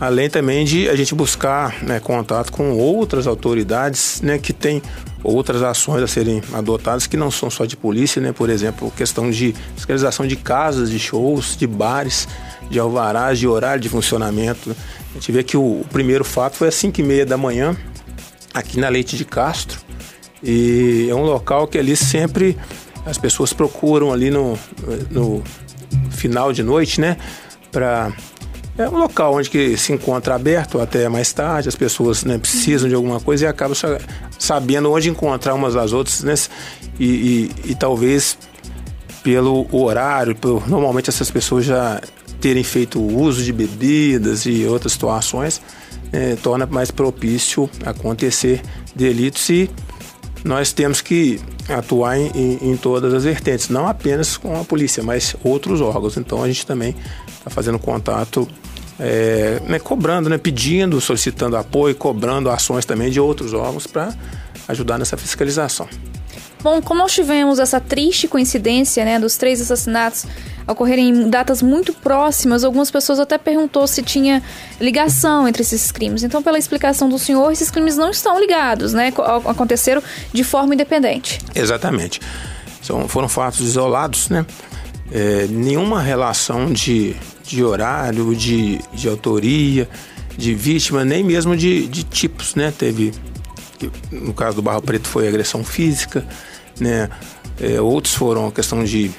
além 0.00 0.30
também 0.30 0.64
de 0.64 0.88
a 0.88 0.94
gente 0.94 1.14
buscar 1.14 1.82
né, 1.82 1.98
contato 1.98 2.52
com 2.52 2.72
outras 2.72 3.26
autoridades 3.26 4.20
né, 4.22 4.38
que 4.38 4.52
têm 4.52 4.82
outras 5.22 5.62
ações 5.62 6.02
a 6.02 6.06
serem 6.06 6.40
adotadas 6.52 7.06
que 7.06 7.16
não 7.16 7.30
são 7.30 7.50
só 7.50 7.64
de 7.64 7.76
polícia, 7.76 8.22
né? 8.22 8.32
Por 8.32 8.48
exemplo, 8.48 8.90
questão 8.96 9.30
de 9.30 9.54
fiscalização 9.74 10.26
de 10.26 10.36
casas, 10.36 10.90
de 10.90 10.98
shows, 10.98 11.56
de 11.56 11.66
bares, 11.66 12.28
de 12.70 12.78
alvarás, 12.78 13.38
de 13.38 13.48
horário 13.48 13.80
de 13.80 13.88
funcionamento. 13.88 14.74
A 15.10 15.14
gente 15.14 15.32
vê 15.32 15.42
que 15.42 15.56
o, 15.56 15.80
o 15.80 15.86
primeiro 15.90 16.24
fato 16.24 16.56
foi 16.56 16.68
às 16.68 16.76
5 16.76 17.00
e 17.00 17.02
meia 17.02 17.26
da 17.26 17.36
manhã, 17.36 17.76
aqui 18.54 18.78
na 18.78 18.88
Leite 18.88 19.16
de 19.16 19.24
Castro. 19.24 19.80
E 20.40 21.08
é 21.10 21.14
um 21.14 21.24
local 21.24 21.66
que 21.66 21.76
ali 21.76 21.96
sempre 21.96 22.56
as 23.04 23.18
pessoas 23.18 23.52
procuram 23.52 24.12
ali 24.12 24.30
no, 24.30 24.56
no 25.10 25.42
final 26.18 26.52
de 26.52 26.62
noite, 26.62 27.00
né? 27.00 27.16
Para 27.70 28.12
é 28.76 28.88
um 28.88 28.96
local 28.96 29.34
onde 29.34 29.50
que 29.50 29.76
se 29.76 29.92
encontra 29.92 30.36
aberto 30.36 30.80
até 30.80 31.08
mais 31.08 31.32
tarde, 31.32 31.68
as 31.68 31.74
pessoas 31.74 32.22
né, 32.22 32.38
precisam 32.38 32.88
de 32.88 32.94
alguma 32.94 33.18
coisa 33.18 33.44
e 33.44 33.48
acabam 33.48 33.76
sabendo 34.38 34.92
onde 34.92 35.10
encontrar 35.10 35.54
umas 35.54 35.74
às 35.74 35.92
outras, 35.92 36.22
né? 36.22 36.34
E, 36.98 37.04
e, 37.04 37.70
e 37.70 37.74
talvez 37.74 38.38
pelo 39.22 39.66
horário, 39.72 40.36
por, 40.36 40.68
normalmente 40.68 41.10
essas 41.10 41.28
pessoas 41.28 41.64
já 41.64 42.00
terem 42.40 42.62
feito 42.62 43.02
uso 43.02 43.42
de 43.42 43.52
bebidas 43.52 44.46
e 44.46 44.64
outras 44.64 44.92
situações, 44.92 45.60
é, 46.12 46.36
torna 46.36 46.64
mais 46.64 46.90
propício 46.90 47.68
acontecer 47.84 48.62
delitos 48.94 49.48
e 49.50 49.68
nós 50.44 50.72
temos 50.72 51.00
que 51.00 51.40
atuar 51.68 52.18
em, 52.18 52.58
em, 52.62 52.76
todas 52.76 53.12
as 53.12 53.24
vertentes, 53.24 53.68
não 53.68 53.86
apenas 53.86 54.36
com 54.36 54.58
a 54.58 54.64
polícia, 54.64 55.02
mas 55.02 55.34
outros 55.42 55.80
órgãos. 55.80 56.16
Então 56.16 56.42
a 56.42 56.46
gente 56.46 56.66
também 56.66 56.94
está 57.38 57.50
fazendo 57.50 57.78
contato 57.78 58.48
é, 58.98 59.60
né, 59.66 59.78
cobrando, 59.78 60.28
né, 60.28 60.38
pedindo, 60.38 61.00
solicitando 61.00 61.56
apoio, 61.56 61.94
cobrando 61.94 62.50
ações 62.50 62.84
também 62.84 63.10
de 63.10 63.20
outros 63.20 63.52
órgãos 63.54 63.86
para 63.86 64.14
ajudar 64.66 64.98
nessa 64.98 65.16
fiscalização. 65.16 65.88
Bom, 66.62 66.82
como 66.82 67.00
nós 67.00 67.12
tivemos 67.12 67.58
essa 67.58 67.80
triste 67.80 68.26
coincidência 68.26 69.04
né, 69.04 69.18
dos 69.18 69.36
três 69.36 69.60
assassinatos 69.60 70.26
ocorrerem 70.66 71.08
em 71.08 71.30
datas 71.30 71.62
muito 71.62 71.94
próximas, 71.94 72.62
algumas 72.62 72.90
pessoas 72.90 73.18
até 73.18 73.38
perguntou 73.38 73.86
se 73.86 74.02
tinha 74.02 74.42
ligação 74.80 75.48
entre 75.48 75.62
esses 75.62 75.90
crimes. 75.90 76.22
Então, 76.22 76.42
pela 76.42 76.58
explicação 76.58 77.08
do 77.08 77.18
senhor, 77.18 77.50
esses 77.50 77.70
crimes 77.70 77.96
não 77.96 78.10
estão 78.10 78.38
ligados, 78.38 78.92
né? 78.92 79.12
Aconteceram 79.46 80.02
de 80.32 80.44
forma 80.44 80.74
independente. 80.74 81.38
Exatamente. 81.54 82.20
São, 82.82 83.08
foram 83.08 83.28
fatos 83.28 83.60
isolados, 83.60 84.28
né? 84.28 84.44
É, 85.10 85.46
nenhuma 85.48 86.02
relação 86.02 86.70
de 86.70 87.16
de 87.48 87.64
horário, 87.64 88.36
de, 88.36 88.78
de 88.92 89.08
autoria, 89.08 89.88
de 90.36 90.54
vítima, 90.54 91.04
nem 91.04 91.24
mesmo 91.24 91.56
de, 91.56 91.88
de 91.88 92.04
tipos, 92.04 92.54
né? 92.54 92.72
Teve, 92.76 93.12
no 94.12 94.34
caso 94.34 94.56
do 94.56 94.62
Barro 94.62 94.82
Preto 94.82 95.08
foi 95.08 95.26
agressão 95.26 95.64
física, 95.64 96.26
né? 96.80 97.08
É, 97.60 97.80
outros 97.80 98.14
foram 98.14 98.46
a 98.46 98.52
questão 98.52 98.84
de 98.84 99.10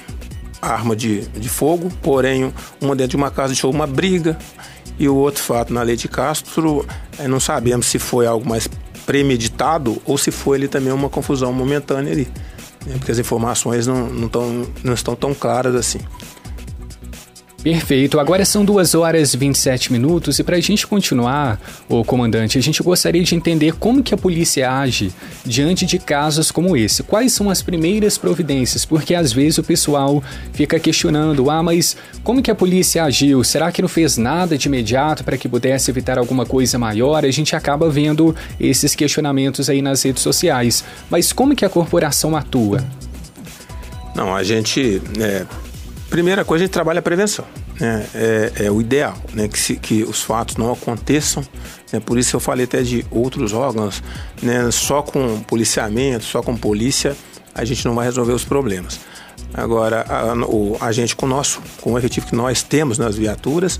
arma 0.60 0.94
de, 0.94 1.22
de 1.28 1.48
fogo, 1.48 1.90
porém 2.02 2.52
uma 2.80 2.94
dentro 2.94 3.10
de 3.10 3.16
uma 3.16 3.30
casa 3.30 3.48
deixou 3.48 3.70
uma 3.70 3.86
briga 3.86 4.38
e 4.98 5.08
o 5.08 5.14
outro 5.14 5.42
fato 5.42 5.72
na 5.72 5.82
lei 5.82 5.96
de 5.96 6.08
Castro, 6.08 6.86
é, 7.18 7.26
não 7.26 7.40
sabemos 7.40 7.86
se 7.86 7.98
foi 7.98 8.26
algo 8.26 8.46
mais 8.46 8.68
premeditado 9.06 10.00
ou 10.04 10.18
se 10.18 10.30
foi 10.30 10.58
ali 10.58 10.68
também 10.68 10.92
uma 10.92 11.08
confusão 11.08 11.52
momentânea 11.52 12.12
ali, 12.12 12.28
né? 12.86 12.94
porque 12.98 13.10
as 13.10 13.18
informações 13.18 13.86
não, 13.86 14.06
não, 14.08 14.28
tão, 14.28 14.66
não 14.84 14.92
estão 14.92 15.16
tão 15.16 15.34
claras 15.34 15.74
assim. 15.74 16.00
Perfeito. 17.62 18.18
Agora 18.18 18.42
são 18.46 18.64
2 18.64 18.94
horas 18.94 19.34
e 19.34 19.36
27 19.36 19.92
minutos 19.92 20.38
e 20.38 20.42
para 20.42 20.56
a 20.56 20.60
gente 20.60 20.86
continuar, 20.86 21.60
o 21.90 22.02
comandante, 22.02 22.56
a 22.56 22.62
gente 22.62 22.82
gostaria 22.82 23.22
de 23.22 23.34
entender 23.34 23.74
como 23.74 24.02
que 24.02 24.14
a 24.14 24.16
polícia 24.16 24.72
age 24.72 25.12
diante 25.44 25.84
de 25.84 25.98
casos 25.98 26.50
como 26.50 26.74
esse. 26.74 27.02
Quais 27.02 27.34
são 27.34 27.50
as 27.50 27.60
primeiras 27.60 28.16
providências? 28.16 28.86
Porque 28.86 29.14
às 29.14 29.30
vezes 29.30 29.58
o 29.58 29.62
pessoal 29.62 30.22
fica 30.54 30.80
questionando: 30.80 31.50
ah, 31.50 31.62
mas 31.62 31.98
como 32.24 32.42
que 32.42 32.50
a 32.50 32.54
polícia 32.54 33.04
agiu? 33.04 33.44
Será 33.44 33.70
que 33.70 33.82
não 33.82 33.88
fez 33.88 34.16
nada 34.16 34.56
de 34.56 34.66
imediato 34.66 35.22
para 35.22 35.36
que 35.36 35.48
pudesse 35.48 35.90
evitar 35.90 36.18
alguma 36.18 36.46
coisa 36.46 36.78
maior? 36.78 37.26
A 37.26 37.30
gente 37.30 37.54
acaba 37.54 37.90
vendo 37.90 38.34
esses 38.58 38.94
questionamentos 38.94 39.68
aí 39.68 39.82
nas 39.82 40.02
redes 40.02 40.22
sociais. 40.22 40.82
Mas 41.10 41.30
como 41.30 41.54
que 41.54 41.66
a 41.66 41.68
corporação 41.68 42.34
atua? 42.34 42.82
Não, 44.14 44.34
a 44.34 44.42
gente 44.42 45.02
é 45.18 45.44
Primeira 46.10 46.44
coisa, 46.44 46.64
a 46.64 46.66
gente 46.66 46.72
trabalha 46.72 46.98
a 46.98 47.02
prevenção. 47.02 47.44
Né? 47.78 48.04
É, 48.14 48.52
é 48.64 48.70
o 48.70 48.80
ideal, 48.80 49.14
né? 49.32 49.46
que, 49.46 49.58
se, 49.58 49.76
que 49.76 50.02
os 50.02 50.20
fatos 50.20 50.56
não 50.56 50.72
aconteçam. 50.72 51.42
Né? 51.92 52.00
Por 52.00 52.18
isso 52.18 52.34
eu 52.34 52.40
falei 52.40 52.64
até 52.64 52.82
de 52.82 53.06
outros 53.12 53.52
órgãos. 53.52 54.02
Né? 54.42 54.68
Só 54.72 55.02
com 55.02 55.40
policiamento, 55.40 56.24
só 56.24 56.42
com 56.42 56.56
polícia, 56.56 57.16
a 57.54 57.64
gente 57.64 57.86
não 57.86 57.94
vai 57.94 58.06
resolver 58.06 58.32
os 58.32 58.44
problemas. 58.44 58.98
Agora, 59.54 60.04
a, 60.08 60.34
o, 60.34 60.76
a 60.80 60.90
gente 60.90 61.14
com 61.14 61.26
o 61.26 61.28
nosso, 61.28 61.62
com 61.80 61.92
o 61.92 61.98
efetivo 61.98 62.26
que 62.26 62.34
nós 62.34 62.60
temos 62.60 62.98
nas 62.98 63.16
viaturas, 63.16 63.78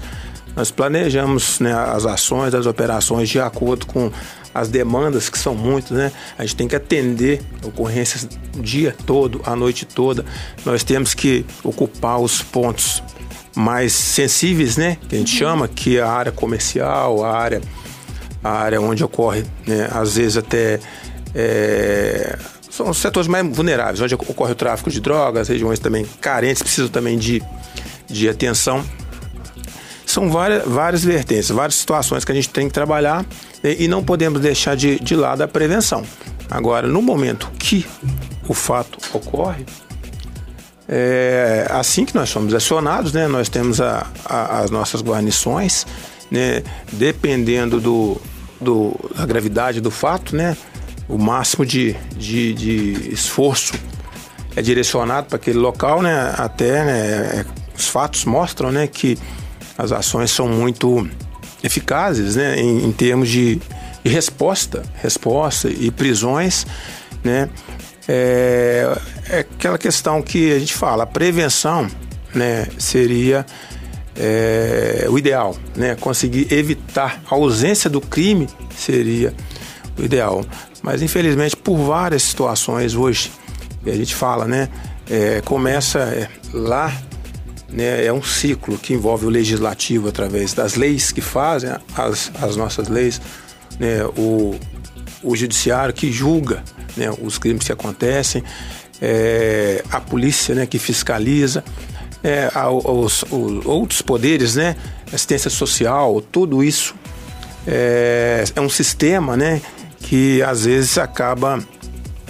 nós 0.55 0.71
planejamos 0.71 1.59
né, 1.59 1.73
as 1.73 2.07
ações, 2.07 2.55
as 2.55 2.67
operações 2.67 3.29
de 3.29 3.41
acordo 3.41 3.87
com 3.87 4.11
as 4.55 4.69
demandas 4.69 5.29
que 5.29 5.39
são 5.39 5.55
muitas, 5.55 5.91
né? 5.93 6.13
A 6.39 6.43
gente 6.43 6.57
tem 6.57 6.69
que 6.69 6.77
atender 6.77 7.41
ocorrências 7.65 8.29
o 8.57 8.63
dia 8.63 8.95
todo, 9.07 9.41
a 9.45 9.55
noite 9.55 9.85
toda. 9.85 10.25
Nós 10.65 10.83
temos 10.83 11.15
que 11.15 11.45
ocupar 11.63 12.19
os 12.19 12.43
pontos 12.43 13.03
mais 13.55 13.93
sensíveis, 13.93 14.77
né? 14.77 14.97
Que 15.09 15.17
a 15.17 15.19
gente 15.19 15.37
chama, 15.37 15.69
que 15.69 15.99
é 15.99 16.03
a 16.03 16.11
área 16.11 16.33
comercial, 16.33 17.25
a 17.25 17.37
área, 17.37 17.61
a 18.43 18.51
área 18.51 18.81
onde 18.81 19.05
ocorre, 19.05 19.45
né? 19.67 19.89
Às 19.93 20.17
vezes 20.17 20.37
até 20.37 20.81
é, 21.35 22.37
são 22.71 22.89
os 22.91 22.99
setores 22.99 23.29
mais 23.29 23.47
vulneráveis, 23.55 24.01
onde 24.01 24.15
ocorre 24.15 24.53
o 24.53 24.57
tráfico 24.57 24.91
de 24.91 25.01
drogas, 25.01 25.49
regiões 25.49 25.79
também 25.79 26.05
carentes, 26.21 26.63
precisam 26.63 26.89
também 26.89 27.19
de, 27.19 27.43
de 28.07 28.29
atenção. 28.29 28.85
São 30.11 30.29
várias, 30.29 30.65
várias 30.67 31.05
vertentes, 31.05 31.51
várias 31.51 31.77
situações 31.77 32.25
que 32.25 32.33
a 32.33 32.35
gente 32.35 32.49
tem 32.49 32.67
que 32.67 32.75
trabalhar 32.75 33.25
e 33.63 33.87
não 33.87 34.03
podemos 34.03 34.41
deixar 34.41 34.75
de, 34.75 34.99
de 34.99 35.15
lado 35.15 35.41
a 35.43 35.47
prevenção. 35.47 36.05
Agora, 36.51 36.89
no 36.89 37.01
momento 37.01 37.49
que 37.57 37.87
o 38.49 38.53
fato 38.53 38.99
ocorre, 39.13 39.65
é, 40.89 41.65
assim 41.71 42.05
que 42.05 42.13
nós 42.13 42.29
somos 42.29 42.53
acionados, 42.53 43.13
né, 43.13 43.29
nós 43.29 43.49
temos 43.49 43.81
a, 43.81 44.05
a, 44.25 44.59
as 44.59 44.71
nossas 44.73 45.01
guarnições, 45.01 45.87
né, 46.29 46.65
dependendo 46.93 47.81
do, 47.81 48.21
do, 48.61 48.99
da 49.15 49.25
gravidade 49.25 49.81
do 49.81 49.93
fato, 49.93 50.35
né, 50.35 50.57
o 51.09 51.19
máximo 51.19 51.65
de, 51.65 51.95
de, 52.17 52.53
de 52.53 53.13
esforço 53.13 53.75
é 54.57 54.61
direcionado 54.61 55.29
para 55.29 55.37
aquele 55.37 55.59
local, 55.59 56.03
né, 56.03 56.35
até 56.37 56.85
né, 56.85 56.99
é, 56.99 57.45
os 57.79 57.87
fatos 57.87 58.25
mostram 58.25 58.73
né, 58.73 58.89
que 58.89 59.17
as 59.81 59.93
ações 59.93 60.31
são 60.31 60.47
muito 60.47 61.09
eficazes 61.63 62.37
né, 62.37 62.61
em, 62.61 62.85
em 62.85 62.93
termos 62.93 63.29
de, 63.29 63.61
de, 64.05 64.11
resposta, 64.11 64.83
resposta 64.97 65.69
e 65.69 65.91
prisões, 65.91 66.67
né, 67.25 67.49
é, 68.07 68.99
é, 69.29 69.39
aquela 69.41 69.79
questão 69.79 70.23
que 70.23 70.53
a 70.53 70.59
gente 70.59 70.75
fala, 70.75 71.05
a 71.05 71.07
prevenção 71.07 71.89
né, 72.35 72.67
seria 72.79 73.47
é, 74.17 75.07
o 75.09 75.19
ideal, 75.19 75.57
né, 75.75 75.95
conseguir 75.97 76.53
evitar 76.53 77.23
a 77.31 77.35
ausência 77.35 77.89
do 77.89 78.01
crime 78.01 78.49
seria 78.77 79.33
o 79.99 80.03
ideal. 80.03 80.45
Mas 80.83 81.03
infelizmente 81.03 81.57
por 81.57 81.77
várias 81.77 82.23
situações 82.23 82.95
hoje, 82.95 83.31
a 83.87 83.91
gente 83.91 84.15
fala, 84.15 84.47
né, 84.47 84.69
é, 85.09 85.41
começa 85.43 85.99
é, 86.01 86.29
lá 86.53 86.93
né, 87.73 88.05
é 88.05 88.13
um 88.13 88.23
ciclo 88.23 88.77
que 88.79 88.95
envolve 88.95 89.27
o 89.27 89.29
legislativo 89.29 90.09
através 90.09 90.53
das 90.53 90.75
leis 90.75 91.13
que 91.13 91.21
fazem 91.21 91.71
as, 91.97 92.31
as 92.41 92.57
nossas 92.57 92.89
leis, 92.89 93.21
né, 93.79 94.05
o, 94.17 94.55
o 95.23 95.37
judiciário 95.37 95.95
que 95.95 96.11
julga 96.11 96.63
né, 96.97 97.11
os 97.23 97.39
crimes 97.39 97.65
que 97.65 97.73
acontecem, 97.73 98.43
é, 99.01 99.83
a 99.91 100.01
polícia 100.01 100.55
né, 100.55 100.67
que 100.67 100.79
fiscaliza, 100.79 101.65
é, 102.23 102.51
os, 102.69 103.25
os, 103.31 103.67
outros 103.67 104.03
poderes, 104.03 104.57
né, 104.57 104.77
assistência 105.13 105.51
social, 105.51 106.21
tudo 106.21 106.63
isso 106.63 106.95
é, 107.67 108.45
é 108.55 108.61
um 108.61 108.69
sistema 108.69 109.37
né, 109.37 109.61
que 110.01 110.43
às 110.43 110.65
vezes 110.65 110.99
acaba 110.99 111.61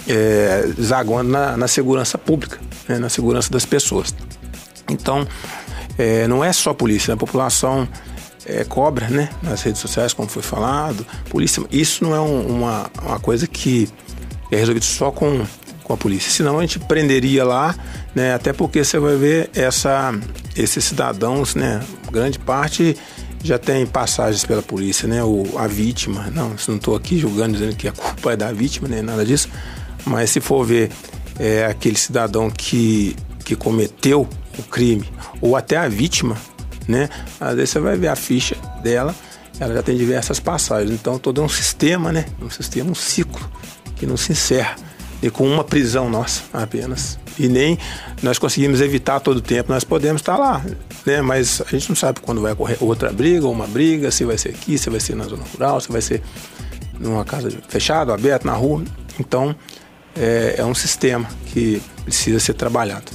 é, 0.07 0.67
zaguando 0.81 1.31
na, 1.31 1.57
na 1.57 1.67
segurança 1.67 2.17
pública, 2.17 2.59
né, 2.87 2.99
na 2.99 3.09
segurança 3.09 3.49
das 3.51 3.65
pessoas. 3.65 4.13
Então, 4.91 5.27
é, 5.97 6.27
não 6.27 6.43
é 6.43 6.51
só 6.53 6.71
a 6.71 6.73
polícia, 6.73 7.11
né? 7.11 7.15
a 7.15 7.17
população 7.17 7.87
é, 8.45 8.63
cobra, 8.63 9.07
né? 9.09 9.29
Nas 9.41 9.61
redes 9.61 9.81
sociais, 9.81 10.13
como 10.13 10.27
foi 10.29 10.41
falado, 10.41 11.05
polícia. 11.29 11.63
Isso 11.71 12.03
não 12.03 12.15
é 12.15 12.19
um, 12.19 12.47
uma, 12.47 12.89
uma 13.01 13.19
coisa 13.19 13.47
que 13.47 13.87
é 14.51 14.57
resolvido 14.57 14.85
só 14.85 15.11
com, 15.11 15.45
com 15.83 15.93
a 15.93 15.97
polícia. 15.97 16.31
Senão 16.31 16.59
a 16.59 16.61
gente 16.61 16.79
prenderia 16.79 17.43
lá, 17.43 17.75
né? 18.15 18.33
Até 18.33 18.53
porque 18.53 18.83
você 18.83 18.99
vai 18.99 19.15
ver 19.15 19.49
essa, 19.55 20.13
esses 20.55 20.83
cidadãos, 20.83 21.55
né? 21.55 21.81
Grande 22.11 22.39
parte 22.39 22.97
já 23.43 23.57
tem 23.57 23.85
passagens 23.85 24.45
pela 24.45 24.61
polícia, 24.61 25.07
né? 25.07 25.23
O, 25.23 25.57
a 25.57 25.67
vítima, 25.67 26.29
não, 26.33 26.55
não 26.67 26.75
estou 26.75 26.95
aqui 26.95 27.17
julgando 27.17 27.53
dizendo 27.53 27.75
que 27.75 27.87
a 27.87 27.91
culpa 27.91 28.33
é 28.33 28.35
da 28.35 28.51
vítima, 28.51 28.87
nem 28.87 29.01
nada 29.01 29.25
disso. 29.25 29.49
Mas 30.05 30.31
se 30.31 30.39
for 30.39 30.65
ver 30.65 30.91
é, 31.39 31.65
aquele 31.65 31.97
cidadão 31.97 32.49
que, 32.49 33.15
que 33.45 33.55
cometeu 33.55 34.27
o 34.57 34.63
crime 34.63 35.07
ou 35.39 35.55
até 35.55 35.77
a 35.77 35.87
vítima, 35.87 36.37
né? 36.87 37.09
Às 37.39 37.55
vezes 37.55 37.69
você 37.71 37.79
vai 37.79 37.97
ver 37.97 38.07
a 38.07 38.15
ficha 38.15 38.55
dela, 38.83 39.15
ela 39.59 39.73
já 39.73 39.83
tem 39.83 39.95
diversas 39.95 40.39
passagens. 40.39 40.91
Então 40.91 41.17
todo 41.17 41.41
é 41.41 41.43
um 41.43 41.49
sistema, 41.49 42.11
né? 42.11 42.25
Um 42.41 42.49
sistema, 42.49 42.91
um 42.91 42.95
ciclo 42.95 43.49
que 43.95 44.05
não 44.05 44.17
se 44.17 44.31
encerra 44.31 44.75
e 45.21 45.29
com 45.29 45.47
uma 45.47 45.63
prisão 45.63 46.09
nossa 46.09 46.41
apenas. 46.51 47.19
E 47.37 47.47
nem 47.47 47.77
nós 48.21 48.37
conseguimos 48.37 48.81
evitar 48.81 49.19
todo 49.19 49.37
o 49.37 49.41
tempo, 49.41 49.71
nós 49.71 49.83
podemos 49.83 50.21
estar 50.21 50.37
lá, 50.37 50.63
né? 51.05 51.21
Mas 51.21 51.61
a 51.61 51.69
gente 51.69 51.89
não 51.89 51.95
sabe 51.95 52.19
quando 52.19 52.41
vai 52.41 52.53
ocorrer 52.53 52.77
outra 52.81 53.11
briga 53.11 53.47
uma 53.47 53.67
briga, 53.67 54.11
se 54.11 54.25
vai 54.25 54.37
ser 54.37 54.49
aqui, 54.49 54.77
se 54.77 54.89
vai 54.89 54.99
ser 54.99 55.15
na 55.15 55.25
zona 55.25 55.43
rural, 55.53 55.79
se 55.79 55.91
vai 55.91 56.01
ser 56.01 56.21
numa 56.99 57.23
casa 57.23 57.49
fechada, 57.67 58.13
aberta, 58.13 58.45
na 58.47 58.53
rua. 58.53 58.83
Então 59.19 59.55
é, 60.15 60.55
é 60.57 60.65
um 60.65 60.75
sistema 60.75 61.27
que 61.47 61.81
precisa 62.03 62.39
ser 62.39 62.53
trabalhado. 62.53 63.11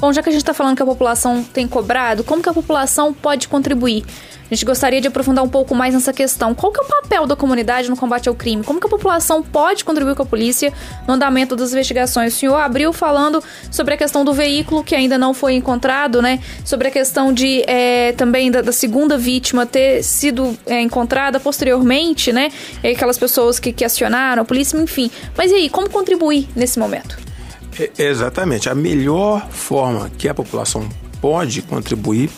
Bom, 0.00 0.12
já 0.12 0.22
que 0.22 0.28
a 0.28 0.32
gente 0.32 0.42
está 0.42 0.54
falando 0.54 0.76
que 0.76 0.82
a 0.82 0.86
população 0.86 1.42
tem 1.42 1.66
cobrado, 1.66 2.22
como 2.22 2.40
que 2.40 2.48
a 2.48 2.54
população 2.54 3.12
pode 3.12 3.48
contribuir? 3.48 4.04
A 4.50 4.54
gente 4.54 4.64
gostaria 4.64 5.00
de 5.00 5.08
aprofundar 5.08 5.44
um 5.44 5.48
pouco 5.48 5.74
mais 5.74 5.92
nessa 5.92 6.12
questão. 6.12 6.54
Qual 6.54 6.72
que 6.72 6.80
é 6.80 6.82
o 6.82 6.86
papel 6.86 7.26
da 7.26 7.36
comunidade 7.36 7.90
no 7.90 7.96
combate 7.96 8.28
ao 8.28 8.34
crime? 8.34 8.64
Como 8.64 8.80
que 8.80 8.86
a 8.86 8.90
população 8.90 9.42
pode 9.42 9.84
contribuir 9.84 10.14
com 10.14 10.22
a 10.22 10.26
polícia 10.26 10.72
no 11.06 11.14
andamento 11.14 11.54
das 11.54 11.72
investigações? 11.72 12.34
O 12.34 12.36
senhor 12.36 12.56
abriu 12.56 12.92
falando 12.92 13.42
sobre 13.70 13.94
a 13.94 13.96
questão 13.96 14.24
do 14.24 14.32
veículo 14.32 14.82
que 14.82 14.94
ainda 14.94 15.18
não 15.18 15.34
foi 15.34 15.54
encontrado, 15.54 16.22
né? 16.22 16.40
Sobre 16.64 16.88
a 16.88 16.90
questão 16.90 17.32
de 17.32 17.62
é, 17.66 18.12
também 18.12 18.50
da, 18.50 18.62
da, 18.62 18.72
segunda 18.72 19.18
vítima 19.18 19.66
ter 19.66 20.02
sido 20.02 20.56
é, 20.64 20.80
encontrada 20.80 21.38
posteriormente, 21.38 22.32
né? 22.32 22.50
E 22.82 22.88
aquelas 22.88 23.18
pessoas 23.18 23.58
que, 23.58 23.70
que 23.70 23.84
acionaram 23.84 24.42
a 24.42 24.44
polícia, 24.46 24.78
enfim. 24.78 25.10
Mas 25.36 25.50
e 25.50 25.56
aí, 25.56 25.68
como 25.68 25.90
contribuir 25.90 26.48
nesse 26.56 26.78
momento? 26.78 27.27
É, 27.78 27.90
exatamente. 28.02 28.68
A 28.68 28.74
melhor 28.74 29.48
forma 29.50 30.10
que 30.10 30.28
a 30.28 30.34
população 30.34 30.88
pode 31.20 31.62
contribuir 31.62 32.30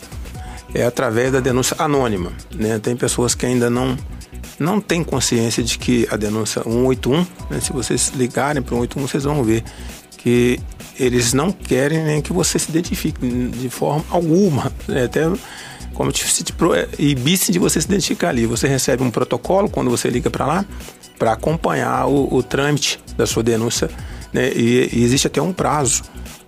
é 0.74 0.84
através 0.84 1.32
da 1.32 1.40
denúncia 1.40 1.76
anônima. 1.78 2.32
Né? 2.54 2.78
Tem 2.78 2.96
pessoas 2.96 3.34
que 3.34 3.46
ainda 3.46 3.68
não, 3.70 3.96
não 4.58 4.80
têm 4.80 5.02
consciência 5.02 5.62
de 5.62 5.78
que 5.78 6.06
a 6.10 6.16
denúncia 6.16 6.62
181, 6.62 7.26
né? 7.50 7.60
se 7.60 7.72
vocês 7.72 8.12
ligarem 8.14 8.62
para 8.62 8.74
o 8.74 8.78
181, 8.78 9.08
vocês 9.08 9.24
vão 9.24 9.42
ver 9.42 9.64
que 10.18 10.60
eles 10.98 11.32
não 11.32 11.50
querem 11.50 12.04
nem 12.04 12.20
que 12.20 12.32
você 12.32 12.58
se 12.58 12.70
identifique 12.70 13.26
de 13.26 13.70
forma 13.70 14.04
alguma. 14.10 14.70
Né? 14.86 15.04
Até 15.04 15.22
como 15.94 16.14
se 16.14 16.44
te 16.44 16.52
proibisse 16.52 17.50
de 17.50 17.58
você 17.58 17.80
se 17.80 17.86
identificar 17.86 18.28
ali. 18.28 18.46
Você 18.46 18.68
recebe 18.68 19.02
um 19.02 19.10
protocolo 19.10 19.68
quando 19.68 19.90
você 19.90 20.08
liga 20.08 20.30
para 20.30 20.46
lá 20.46 20.64
para 21.18 21.32
acompanhar 21.32 22.06
o, 22.06 22.34
o 22.34 22.42
trâmite 22.42 22.98
da 23.16 23.26
sua 23.26 23.42
denúncia 23.42 23.90
né? 24.32 24.52
E, 24.52 24.88
e, 24.92 25.04
existe 25.04 25.26
até 25.26 25.40
um 25.40 25.52
prazo 25.52 26.02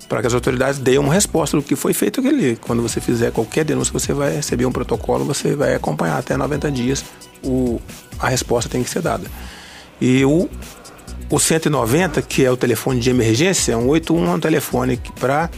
para 0.08 0.20
que 0.20 0.26
as 0.26 0.34
autoridades 0.34 0.78
deem 0.78 0.98
uma 0.98 1.14
resposta 1.14 1.56
do 1.56 1.62
que 1.62 1.74
foi 1.74 1.94
feito 1.94 2.20
ali. 2.20 2.56
Quando 2.56 2.82
você 2.82 3.00
fizer 3.00 3.32
qualquer 3.32 3.64
denúncia, 3.64 3.92
você 3.92 4.12
vai 4.12 4.36
receber 4.36 4.66
um 4.66 4.72
protocolo, 4.72 5.24
você 5.24 5.54
vai 5.56 5.74
acompanhar 5.74 6.18
até 6.18 6.36
90 6.36 6.70
dias, 6.70 7.04
o, 7.42 7.80
a 8.18 8.28
resposta 8.28 8.68
tem 8.68 8.82
que 8.82 8.90
ser 8.90 9.00
dada. 9.00 9.26
E 10.00 10.24
o, 10.24 10.48
o 11.30 11.38
190, 11.38 12.20
que 12.22 12.44
é 12.44 12.50
o 12.50 12.56
telefone 12.56 13.00
de 13.00 13.08
emergência, 13.08 13.72
é 13.72 13.76
um 13.76 13.88
81 13.88 14.26
é 14.26 14.30
um 14.34 14.40
telefone 14.40 15.00
para, 15.18 15.48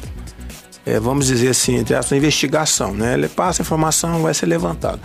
é, 0.86 1.00
vamos 1.00 1.26
dizer 1.26 1.48
assim, 1.48 1.76
entre 1.76 1.94
aspas, 1.94 2.16
investigação. 2.16 2.94
Né? 2.94 3.14
Ele 3.14 3.28
passa 3.28 3.60
a 3.60 3.64
informação, 3.64 4.22
vai 4.22 4.34
ser 4.34 4.46
levantado. 4.46 5.00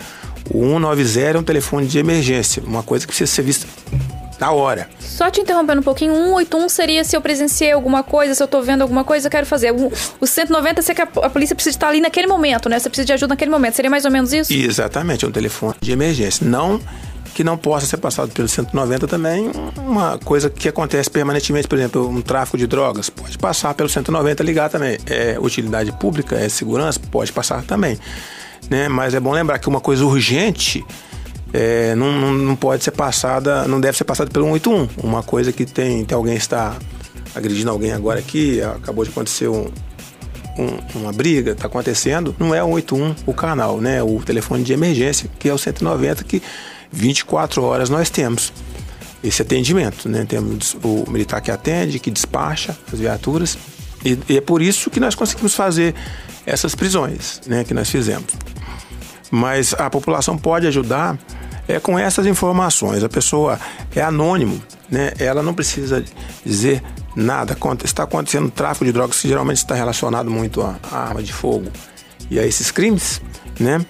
O 0.48 0.60
190 0.62 1.20
é 1.20 1.38
um 1.38 1.42
telefone 1.42 1.86
de 1.86 1.98
emergência, 1.98 2.62
uma 2.64 2.82
coisa 2.82 3.04
que 3.04 3.08
precisa 3.08 3.30
ser 3.30 3.42
vista 3.42 3.66
na 4.40 4.50
hora. 4.50 4.88
Só 4.98 5.30
te 5.30 5.40
interrompendo 5.40 5.80
um 5.80 5.84
pouquinho, 5.84 6.14
181 6.14 6.68
seria 6.68 7.04
se 7.04 7.16
eu 7.16 7.20
presenciei 7.20 7.72
alguma 7.72 8.02
coisa, 8.02 8.34
se 8.34 8.42
eu 8.42 8.48
tô 8.48 8.62
vendo 8.62 8.82
alguma 8.82 9.04
coisa, 9.04 9.26
eu 9.26 9.30
quero 9.30 9.46
fazer. 9.46 9.72
O, 9.72 9.92
o 10.20 10.26
190 10.26 10.80
é 10.80 10.94
que 10.94 11.02
a, 11.02 11.08
a, 11.22 11.30
polícia 11.30 11.54
precisa 11.54 11.76
estar 11.76 11.88
ali 11.88 12.00
naquele 12.00 12.26
momento, 12.26 12.68
né? 12.68 12.78
Você 12.78 12.88
precisa 12.88 13.06
de 13.06 13.12
ajuda 13.12 13.34
naquele 13.34 13.50
momento. 13.50 13.74
Seria 13.74 13.90
mais 13.90 14.04
ou 14.04 14.10
menos 14.10 14.32
isso? 14.32 14.52
Exatamente, 14.52 15.24
é 15.24 15.28
um 15.28 15.32
telefone 15.32 15.74
de 15.80 15.92
emergência. 15.92 16.46
Não 16.46 16.80
que 17.34 17.44
não 17.44 17.56
possa 17.56 17.86
ser 17.86 17.96
passado 17.98 18.32
pelo 18.32 18.48
190 18.48 19.06
também, 19.06 19.52
uma 19.78 20.18
coisa 20.18 20.50
que 20.50 20.68
acontece 20.68 21.08
permanentemente, 21.08 21.68
por 21.68 21.78
exemplo, 21.78 22.08
um 22.08 22.20
tráfico 22.20 22.58
de 22.58 22.66
drogas, 22.66 23.08
pode 23.08 23.38
passar 23.38 23.72
pelo 23.74 23.88
190 23.88 24.42
ligar 24.42 24.68
também. 24.68 24.98
É 25.06 25.38
utilidade 25.38 25.92
pública, 25.92 26.36
é 26.36 26.48
segurança, 26.48 26.98
pode 27.10 27.32
passar 27.32 27.62
também. 27.62 27.98
Né? 28.68 28.88
Mas 28.88 29.14
é 29.14 29.20
bom 29.20 29.32
lembrar 29.32 29.58
que 29.58 29.68
uma 29.68 29.80
coisa 29.80 30.04
urgente 30.04 30.84
é, 31.52 31.94
não, 31.94 32.12
não, 32.12 32.32
não, 32.32 32.56
pode 32.56 32.84
ser 32.84 32.92
passada, 32.92 33.66
não 33.66 33.80
deve 33.80 33.96
ser 33.96 34.04
passada 34.04 34.30
pelo 34.30 34.46
181. 34.46 35.06
Uma 35.06 35.22
coisa 35.22 35.52
que 35.52 35.64
tem, 35.64 36.04
tem 36.04 36.14
alguém 36.14 36.36
está 36.36 36.76
agredindo 37.34 37.70
alguém 37.70 37.92
agora 37.92 38.20
aqui, 38.20 38.60
acabou 38.62 39.04
de 39.04 39.10
acontecer 39.10 39.48
um, 39.48 39.70
um, 40.58 41.00
uma 41.00 41.12
briga, 41.12 41.52
está 41.52 41.66
acontecendo, 41.66 42.34
não 42.38 42.54
é 42.54 42.62
o 42.62 42.68
181 42.68 43.14
o 43.26 43.34
canal, 43.34 43.80
né? 43.80 44.02
O 44.02 44.20
telefone 44.20 44.62
de 44.62 44.72
emergência, 44.72 45.28
que 45.38 45.48
é 45.48 45.54
o 45.54 45.58
190, 45.58 46.24
que 46.24 46.42
24 46.92 47.62
horas 47.62 47.90
nós 47.90 48.10
temos 48.10 48.52
esse 49.22 49.42
atendimento, 49.42 50.08
né? 50.08 50.24
Temos 50.28 50.76
o 50.82 51.04
militar 51.10 51.40
que 51.40 51.50
atende, 51.50 51.98
que 51.98 52.10
despacha 52.10 52.76
as 52.92 52.98
viaturas, 52.98 53.58
e, 54.04 54.18
e 54.28 54.36
é 54.36 54.40
por 54.40 54.62
isso 54.62 54.90
que 54.90 55.00
nós 55.00 55.14
conseguimos 55.14 55.54
fazer 55.54 55.94
essas 56.46 56.74
prisões, 56.74 57.40
né? 57.46 57.64
Que 57.64 57.74
nós 57.74 57.90
fizemos. 57.90 58.32
Mas 59.30 59.74
a 59.74 59.88
população 59.88 60.36
pode 60.36 60.66
ajudar 60.66 61.18
é 61.68 61.78
com 61.78 61.98
essas 61.98 62.26
informações. 62.26 63.04
A 63.04 63.08
pessoa 63.08 63.58
é 63.94 64.02
anônimo, 64.02 64.60
né? 64.90 65.12
Ela 65.18 65.42
não 65.42 65.54
precisa 65.54 66.04
dizer 66.44 66.82
nada. 67.14 67.56
Está 67.84 68.04
acontecendo 68.04 68.50
tráfico 68.50 68.84
de 68.84 68.92
drogas 68.92 69.20
que 69.20 69.28
geralmente 69.28 69.58
está 69.58 69.74
relacionado 69.74 70.30
muito 70.30 70.60
à 70.62 70.78
arma 70.90 71.22
de 71.22 71.32
fogo 71.32 71.70
e 72.30 72.38
a 72.38 72.46
esses 72.46 72.70
crimes, 72.70 73.20
né? 73.58 73.84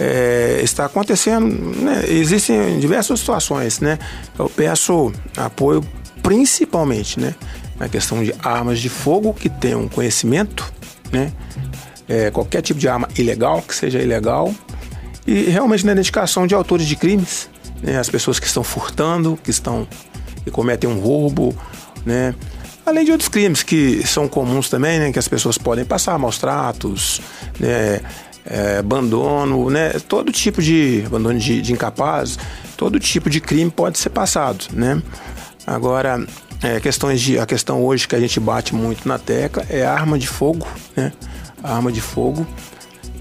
É, 0.00 0.60
está 0.62 0.86
acontecendo, 0.86 1.46
né? 1.80 2.02
existem 2.08 2.80
diversas 2.80 3.20
situações, 3.20 3.78
né? 3.78 3.96
Eu 4.36 4.50
peço 4.50 5.12
apoio 5.36 5.84
principalmente, 6.20 7.20
né? 7.20 7.34
Na 7.78 7.88
questão 7.88 8.22
de 8.24 8.34
armas 8.42 8.80
de 8.80 8.88
fogo 8.88 9.32
que 9.32 9.48
tenham 9.48 9.86
conhecimento, 9.86 10.72
né? 11.12 11.32
É, 12.08 12.30
qualquer 12.30 12.60
tipo 12.60 12.78
de 12.78 12.88
arma 12.88 13.08
ilegal, 13.16 13.62
que 13.62 13.74
seja 13.74 13.98
ilegal, 13.98 14.54
e 15.26 15.44
realmente 15.44 15.86
na 15.86 15.92
identificação 15.92 16.46
de 16.46 16.54
autores 16.54 16.86
de 16.86 16.96
crimes, 16.96 17.48
né, 17.82 17.98
as 17.98 18.08
pessoas 18.10 18.38
que 18.38 18.46
estão 18.46 18.62
furtando, 18.62 19.38
que 19.42 19.50
estão 19.50 19.86
que 20.44 20.50
cometem 20.50 20.88
um 20.88 21.00
roubo, 21.00 21.56
né, 22.04 22.34
além 22.84 23.04
de 23.04 23.10
outros 23.10 23.28
crimes 23.28 23.62
que 23.62 24.06
são 24.06 24.28
comuns 24.28 24.68
também, 24.68 24.98
né, 24.98 25.12
que 25.12 25.18
as 25.18 25.26
pessoas 25.26 25.56
podem 25.56 25.84
passar, 25.84 26.18
maus 26.18 26.38
tratos, 26.38 27.22
né, 27.58 28.00
é, 28.44 28.78
abandono, 28.78 29.70
né, 29.70 29.92
todo 30.06 30.30
tipo 30.30 30.60
de 30.60 31.02
abandono 31.06 31.38
de, 31.38 31.62
de 31.62 31.72
incapaz, 31.72 32.38
todo 32.76 33.00
tipo 33.00 33.30
de 33.30 33.40
crime 33.40 33.70
pode 33.70 33.98
ser 33.98 34.10
passado, 34.10 34.66
né. 34.72 35.02
Agora, 35.66 36.22
é, 36.62 36.78
questões 36.80 37.22
de, 37.22 37.38
a 37.38 37.46
questão 37.46 37.82
hoje 37.82 38.06
que 38.06 38.14
a 38.14 38.20
gente 38.20 38.38
bate 38.38 38.74
muito 38.74 39.08
na 39.08 39.18
tecla 39.18 39.64
é 39.70 39.86
arma 39.86 40.18
de 40.18 40.26
fogo, 40.26 40.66
né, 40.94 41.10
arma 41.64 41.90
de 41.90 42.00
fogo 42.00 42.46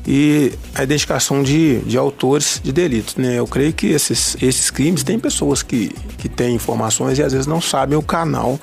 e 0.05 0.51
a 0.75 0.83
identificação 0.83 1.41
de, 1.41 1.79
de 1.79 1.97
autores 1.97 2.59
de 2.63 2.71
delitos. 2.71 3.15
Né? 3.15 3.39
Eu 3.39 3.47
creio 3.47 3.73
que 3.73 3.87
esses, 3.87 4.35
esses 4.41 4.69
crimes 4.69 5.03
tem 5.03 5.17
pessoas 5.17 5.63
que, 5.63 5.89
que 6.17 6.27
têm 6.27 6.55
informações 6.55 7.17
e 7.17 7.23
às 7.23 7.31
vezes 7.31 7.47
não 7.47 7.61
sabem 7.61 7.97
o 7.97 8.01
canal. 8.01 8.59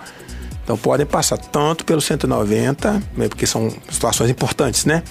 Então 0.62 0.76
podem 0.76 1.06
passar 1.06 1.38
tanto 1.38 1.84
pelo 1.84 2.00
190, 2.00 3.02
né? 3.16 3.28
porque 3.28 3.46
são 3.46 3.72
situações 3.90 4.30
importantes, 4.30 4.84
né? 4.84 5.02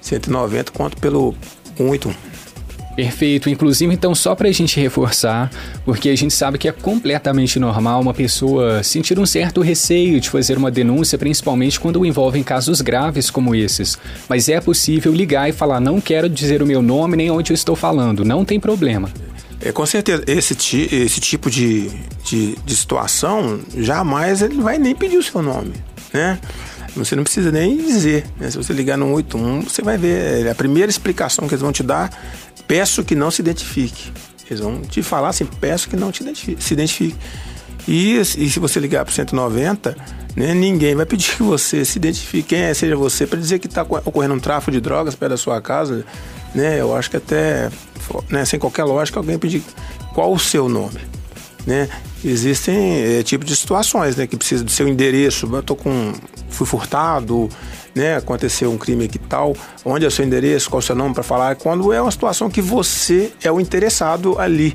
190 0.00 0.72
quanto 0.72 0.96
pelo 0.98 1.34
181. 1.76 2.31
Perfeito. 2.94 3.48
Inclusive, 3.48 3.92
então, 3.92 4.14
só 4.14 4.34
para 4.34 4.48
a 4.48 4.52
gente 4.52 4.78
reforçar, 4.78 5.50
porque 5.84 6.08
a 6.08 6.16
gente 6.16 6.34
sabe 6.34 6.58
que 6.58 6.68
é 6.68 6.72
completamente 6.72 7.58
normal 7.58 8.00
uma 8.00 8.12
pessoa 8.12 8.82
sentir 8.82 9.18
um 9.18 9.26
certo 9.26 9.60
receio 9.60 10.20
de 10.20 10.28
fazer 10.28 10.58
uma 10.58 10.70
denúncia, 10.70 11.16
principalmente 11.16 11.80
quando 11.80 12.04
envolvem 12.04 12.42
casos 12.42 12.80
graves 12.80 13.30
como 13.30 13.54
esses. 13.54 13.98
Mas 14.28 14.48
é 14.48 14.60
possível 14.60 15.12
ligar 15.12 15.48
e 15.48 15.52
falar: 15.52 15.80
não 15.80 16.00
quero 16.00 16.28
dizer 16.28 16.62
o 16.62 16.66
meu 16.66 16.82
nome 16.82 17.16
nem 17.16 17.30
onde 17.30 17.52
eu 17.52 17.54
estou 17.54 17.74
falando, 17.74 18.24
não 18.24 18.44
tem 18.44 18.60
problema. 18.60 19.08
É, 19.64 19.70
com 19.70 19.86
certeza, 19.86 20.24
esse, 20.26 20.54
esse 20.92 21.20
tipo 21.20 21.48
de, 21.48 21.88
de, 22.24 22.56
de 22.56 22.76
situação, 22.76 23.60
jamais 23.76 24.42
ele 24.42 24.60
vai 24.60 24.76
nem 24.76 24.92
pedir 24.92 25.16
o 25.16 25.22
seu 25.22 25.40
nome, 25.40 25.72
né? 26.12 26.38
Você 26.96 27.16
não 27.16 27.24
precisa 27.24 27.50
nem 27.50 27.76
dizer. 27.76 28.26
Né? 28.38 28.50
Se 28.50 28.56
você 28.56 28.72
ligar 28.72 28.98
no 28.98 29.12
81, 29.12 29.62
você 29.62 29.82
vai 29.82 29.96
ver. 29.96 30.46
É, 30.46 30.50
a 30.50 30.54
primeira 30.54 30.90
explicação 30.90 31.48
que 31.48 31.54
eles 31.54 31.62
vão 31.62 31.72
te 31.72 31.82
dar 31.82 32.10
peço 32.66 33.04
que 33.04 33.14
não 33.14 33.30
se 33.30 33.42
identifique. 33.42 34.12
Eles 34.48 34.60
vão 34.60 34.80
te 34.82 35.02
falar 35.02 35.28
assim, 35.28 35.44
peço 35.44 35.88
que 35.88 35.96
não 35.96 36.12
te 36.12 36.22
identifique, 36.22 36.62
se 36.62 36.74
identifique. 36.74 37.16
E, 37.88 38.16
e 38.16 38.50
se 38.50 38.58
você 38.58 38.78
ligar 38.78 39.04
para 39.04 39.12
190, 39.12 39.96
né, 40.36 40.54
ninguém 40.54 40.94
vai 40.94 41.06
pedir 41.06 41.36
que 41.36 41.42
você 41.42 41.84
se 41.84 41.98
identifique, 41.98 42.48
quem 42.48 42.60
é, 42.60 42.74
seja 42.74 42.96
você, 42.96 43.26
para 43.26 43.38
dizer 43.38 43.58
que 43.58 43.66
está 43.66 43.82
ocorrendo 43.82 44.34
um 44.34 44.40
tráfico 44.40 44.70
de 44.70 44.80
drogas 44.80 45.14
perto 45.14 45.30
da 45.30 45.36
sua 45.36 45.60
casa. 45.60 46.04
Né, 46.54 46.80
eu 46.80 46.94
acho 46.94 47.10
que 47.10 47.16
até, 47.16 47.70
né, 48.28 48.44
sem 48.44 48.58
qualquer 48.58 48.84
lógica, 48.84 49.18
alguém 49.18 49.38
pedir 49.38 49.62
qual 50.14 50.32
o 50.32 50.38
seu 50.38 50.68
nome. 50.68 51.11
Né? 51.66 51.88
Existem 52.24 53.18
é, 53.18 53.22
tipo 53.22 53.44
de 53.44 53.54
situações 53.54 54.16
né, 54.16 54.26
que 54.26 54.36
precisa 54.36 54.64
do 54.64 54.70
seu 54.70 54.88
endereço. 54.88 55.48
Eu 55.52 55.62
tô 55.62 55.76
com, 55.76 56.12
fui 56.48 56.66
furtado, 56.66 57.48
né? 57.94 58.16
Aconteceu 58.16 58.70
um 58.70 58.78
crime 58.78 59.04
aqui 59.04 59.18
tal, 59.18 59.54
onde 59.84 60.04
é 60.04 60.08
o 60.08 60.10
seu 60.10 60.24
endereço, 60.24 60.68
qual 60.68 60.80
é 60.80 60.82
o 60.82 60.86
seu 60.86 60.96
nome 60.96 61.14
para 61.14 61.22
falar, 61.22 61.56
quando 61.56 61.92
é 61.92 62.00
uma 62.00 62.10
situação 62.10 62.50
que 62.50 62.62
você 62.62 63.32
é 63.42 63.50
o 63.50 63.60
interessado 63.60 64.38
ali. 64.38 64.74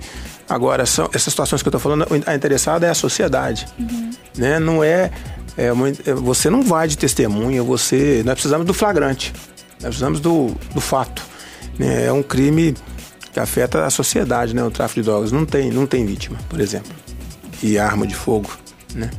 Agora, 0.50 0.86
são, 0.86 1.10
essas 1.14 1.34
situações 1.34 1.62
que 1.62 1.68
eu 1.68 1.76
estou 1.76 1.82
falando, 1.82 2.08
a 2.26 2.36
interessada 2.36 2.86
é 2.86 2.90
a 2.90 2.94
sociedade, 2.94 3.66
uhum. 3.78 4.12
né? 4.38 4.60
Não 4.60 4.84
é, 4.84 5.12
é 5.58 5.72
uma, 5.74 5.90
é, 5.90 6.14
você 6.14 6.50
não 6.50 6.62
vai 6.62 6.88
de 6.88 6.98
testemunha, 6.98 7.62
você, 7.62 8.22
nós 8.26 8.36
precisamos 8.36 8.66
do 8.66 8.74
flagrante, 8.74 9.34
nós 9.82 9.90
precisamos 9.90 10.20
do, 10.20 10.56
do 10.74 10.80
fato. 10.80 11.22
Né? 11.78 12.06
É 12.06 12.14
um 12.14 12.24
crime 12.24 12.74
que 13.38 13.40
afeta 13.40 13.86
a 13.86 13.90
sociedade, 13.92 14.56
né? 14.56 14.64
O 14.64 14.72
tráfico 14.72 15.00
de 15.00 15.06
drogas 15.06 15.32
não 15.32 15.46
tem, 15.46 15.70
não 15.70 15.86
tem 15.86 16.04
vítima, 16.04 16.40
por 16.50 16.60
exemplo, 16.60 16.92
e 17.62 17.78
arma 17.78 18.08
de 18.08 18.16
fogo, 18.16 18.50
né? 18.96 19.12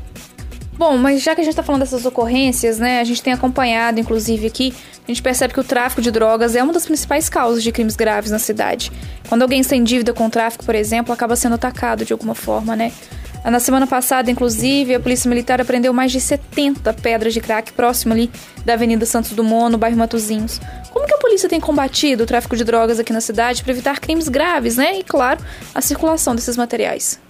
Bom, 0.76 0.96
mas 0.96 1.22
já 1.22 1.37
que 1.37 1.40
a 1.40 1.44
gente 1.44 1.52
está 1.52 1.62
falando 1.62 1.83
dessas 1.83 2.04
ocorrências, 2.04 2.78
né, 2.78 3.00
a 3.00 3.04
gente 3.04 3.20
tem 3.20 3.33
acompanhado, 3.33 3.98
inclusive 3.98 4.46
aqui, 4.46 4.74
a 5.04 5.11
gente 5.11 5.22
percebe 5.22 5.52
que 5.52 5.61
o 5.61 5.64
tráfico 5.64 6.00
de 6.00 6.11
drogas 6.11 6.54
é 6.54 6.62
uma 6.62 6.72
das 6.72 6.85
principais 6.85 7.28
causas 7.28 7.62
de 7.62 7.72
crimes 7.72 7.96
graves 7.96 8.31
na 8.31 8.38
cidade. 8.38 8.92
Quando 9.28 9.42
alguém 9.42 9.61
está 9.61 9.74
em 9.74 9.83
dívida 9.83 10.12
com 10.12 10.26
o 10.26 10.31
tráfico, 10.31 10.64
por 10.64 10.74
exemplo, 10.74 11.12
acaba 11.12 11.35
sendo 11.37 11.54
atacado 11.54 12.04
de 12.04 12.12
alguma 12.12 12.35
forma, 12.35 12.74
né? 12.74 12.92
Na 13.44 13.61
semana 13.61 13.87
passada, 13.87 14.31
inclusive, 14.31 14.94
a 14.94 15.00
Polícia 15.00 15.28
Militar 15.28 15.61
apreendeu 15.61 15.92
mais 15.92 16.12
de 16.12 16.20
70 16.20 16.92
pedras 16.94 17.33
de 17.33 17.40
crack 17.40 17.72
próximo 17.72 18.12
ali 18.12 18.31
da 18.64 18.74
Avenida 18.74 19.07
Santos 19.07 19.31
Dumont, 19.33 19.70
no 19.70 19.78
bairro 19.78 19.96
Matozinhos. 19.96 20.61
Como 20.98 21.06
que 21.06 21.14
a 21.14 21.18
polícia 21.18 21.48
tem 21.48 21.61
combatido 21.61 22.24
o 22.24 22.26
tráfico 22.26 22.56
de 22.56 22.64
drogas 22.64 22.98
aqui 22.98 23.12
na 23.12 23.20
cidade 23.20 23.62
para 23.62 23.72
evitar 23.72 24.00
crimes 24.00 24.28
graves, 24.28 24.76
né? 24.76 24.98
E, 24.98 25.04
claro, 25.04 25.38
a 25.72 25.80
circulação 25.80 26.34
desses 26.34 26.56
materiais? 26.56 27.20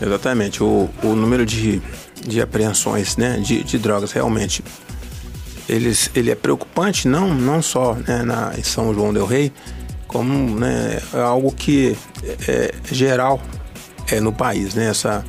Exatamente. 0.00 0.64
O, 0.64 0.90
o 1.04 1.14
número 1.14 1.46
de 1.46 1.80
de 2.26 2.40
apreensões 2.40 3.16
né, 3.16 3.38
de, 3.38 3.62
de 3.64 3.78
drogas 3.78 4.12
realmente 4.12 4.62
eles, 5.68 6.10
ele 6.14 6.30
é 6.30 6.34
preocupante 6.34 7.08
não, 7.08 7.32
não 7.32 7.62
só 7.62 7.94
né, 7.94 8.22
na, 8.22 8.52
em 8.56 8.62
São 8.62 8.92
João 8.92 9.12
del 9.12 9.26
Rei, 9.26 9.52
como 10.06 10.58
né, 10.58 11.00
é 11.14 11.20
algo 11.20 11.52
que 11.52 11.96
é, 12.46 12.74
é 12.90 12.94
geral 12.94 13.40
é, 14.10 14.20
no 14.20 14.32
país, 14.32 14.74
né, 14.74 14.88
essa 14.88 15.24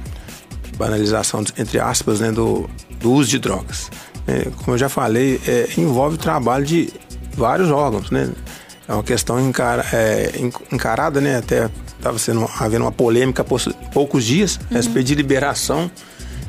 banalização, 0.78 1.44
entre 1.58 1.80
aspas, 1.80 2.20
né, 2.20 2.32
do, 2.32 2.70
do 3.00 3.12
uso 3.12 3.30
de 3.30 3.40
drogas. 3.40 3.90
É, 4.28 4.50
como 4.58 4.74
eu 4.74 4.78
já 4.78 4.90
falei, 4.90 5.40
é, 5.48 5.70
envolve 5.78 6.16
o 6.16 6.20
trabalho 6.20 6.66
de 6.66 6.92
vários 7.36 7.70
órgãos, 7.70 8.10
né? 8.12 8.30
É 8.88 8.94
uma 8.94 9.04
questão 9.04 9.40
encara, 9.40 9.86
é, 9.94 10.32
encarada, 10.72 11.22
né? 11.22 11.38
Até 11.38 11.70
estava 11.98 12.20
sendo 12.20 12.50
havendo 12.60 12.84
uma 12.84 12.92
polêmica 12.92 13.42
há 13.42 13.90
poucos 13.92 14.26
dias 14.26 14.58
uhum. 14.58 14.68
a 14.72 14.74
respeito 14.76 15.08
de 15.08 15.16
liberação 15.16 15.90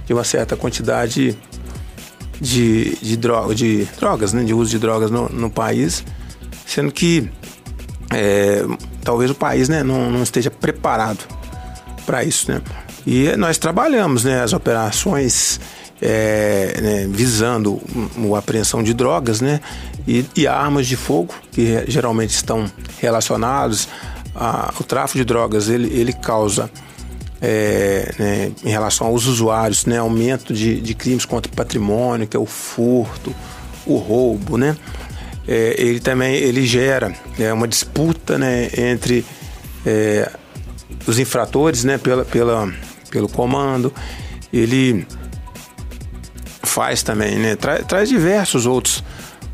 de 0.05 0.13
uma 0.13 0.25
certa 0.25 0.57
quantidade 0.57 1.39
de, 2.41 2.97
de, 2.97 3.17
droga, 3.17 3.55
de 3.55 3.85
drogas, 3.99 4.33
né, 4.33 4.43
de 4.43 4.53
uso 4.53 4.71
de 4.71 4.79
drogas 4.79 5.11
no, 5.11 5.29
no 5.29 5.49
país, 5.49 6.05
sendo 6.67 6.93
que 6.93 7.31
é, 8.13 8.65
talvez 9.03 9.31
o 9.31 9.35
país 9.35 9.69
né, 9.69 9.83
não, 9.83 10.11
não 10.11 10.23
esteja 10.23 10.51
preparado 10.51 11.25
para 12.05 12.25
isso. 12.25 12.51
Né? 12.51 12.61
E 13.07 13.37
nós 13.37 13.59
trabalhamos 13.59 14.25
né, 14.25 14.43
as 14.43 14.53
operações 14.53 15.61
é, 16.05 16.81
né, 16.83 17.07
visando 17.09 17.81
a 18.35 18.39
apreensão 18.39 18.83
de 18.83 18.93
drogas 18.93 19.41
né, 19.41 19.59
e, 20.07 20.27
e, 20.37 20.47
armas 20.47 20.87
de 20.87 20.97
fogo, 20.97 21.35
que 21.51 21.83
geralmente 21.89 22.31
estão 22.31 22.71
relacionados 23.01 23.89
ao 24.35 24.85
tráfico 24.87 25.19
de 25.19 25.25
drogas. 25.25 25.71
Ele, 25.71 25.89
ele 25.99 26.13
causa, 26.13 26.71
é, 27.41 28.15
né, 28.19 28.53
em 28.63 28.69
relação 28.69 29.07
aos 29.07 29.25
usuários, 29.27 29.87
né, 29.87 29.97
aumento 29.97 30.53
de, 30.53 30.79
de 30.79 30.95
crimes 30.95 31.25
contra 31.25 31.51
o 31.51 31.57
patrimônio, 31.57 32.27
que 32.27 32.37
é 32.37 32.41
o 32.41 32.47
furto, 32.47 33.35
o 33.87 33.97
roubo, 33.97 34.59
né? 34.59 34.77
É, 35.47 35.75
ele 35.79 36.01
também 36.01 36.35
ele 36.37 36.65
gera 36.65 37.15
é, 37.39 37.53
uma 37.53 37.69
disputa 37.69 38.39
né, 38.39 38.71
entre 38.79 39.27
é, 39.85 40.31
os 41.07 41.19
infratores 41.19 41.85
né, 41.85 41.99
pela, 41.99 42.25
pela, 42.25 42.73
pelo 43.11 43.29
comando. 43.29 43.93
Ele 44.51 45.07
faz 46.75 47.05
também, 47.05 47.39
né, 47.39 47.55
tra, 47.55 47.85
traz 47.85 48.09
diversos 48.09 48.67
outros 48.67 49.05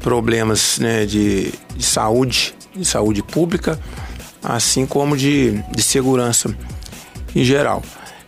problemas 0.00 0.78
né, 0.78 1.04
de, 1.04 1.52
de 1.76 1.84
saúde, 1.84 2.54
de 2.74 2.84
saúde 2.86 3.22
pública, 3.22 3.78
assim 4.42 4.86
como 4.86 5.14
de, 5.14 5.62
de 5.70 5.82
segurança 5.82 6.48
em 7.36 7.44
geral. 7.44 7.82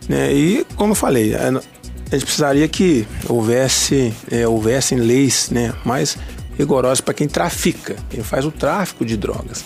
Né? 0.07 0.31
E 0.31 0.67
como 0.75 0.91
eu 0.91 0.95
falei, 0.95 1.33
a, 1.33 1.51
gente 2.11 2.25
precisaria 2.25 2.67
que 2.67 3.07
houvesse, 3.27 4.13
é, 4.29 4.47
houvessem 4.47 4.99
leis 4.99 5.49
né, 5.49 5.73
mais 5.83 6.15
rigorosas 6.55 7.01
para 7.01 7.15
quem 7.15 7.27
trafica, 7.27 7.95
quem 8.11 8.21
faz 8.21 8.45
o 8.45 8.51
tráfico 8.51 9.03
de 9.03 9.17
drogas. 9.17 9.65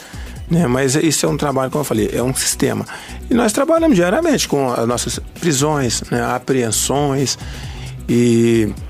Né? 0.50 0.66
Mas 0.68 0.96
isso 0.96 1.26
é 1.26 1.30
um 1.30 1.36
trabalho, 1.36 1.70
como 1.70 1.82
eu 1.82 1.86
falei, 1.86 2.10
é 2.14 2.24
um 2.24 2.34
sistema. 2.34 2.86
E 3.30 3.34
nós 3.34 3.52
trabalhamos 3.52 3.98
diariamente 3.98 4.48
com 4.48 4.72
as 4.72 4.88
nossas 4.88 5.20
prisões, 5.42 6.02
né? 6.10 6.24
apreensões 6.24 7.38
e 8.08 8.70
é, 8.70 8.87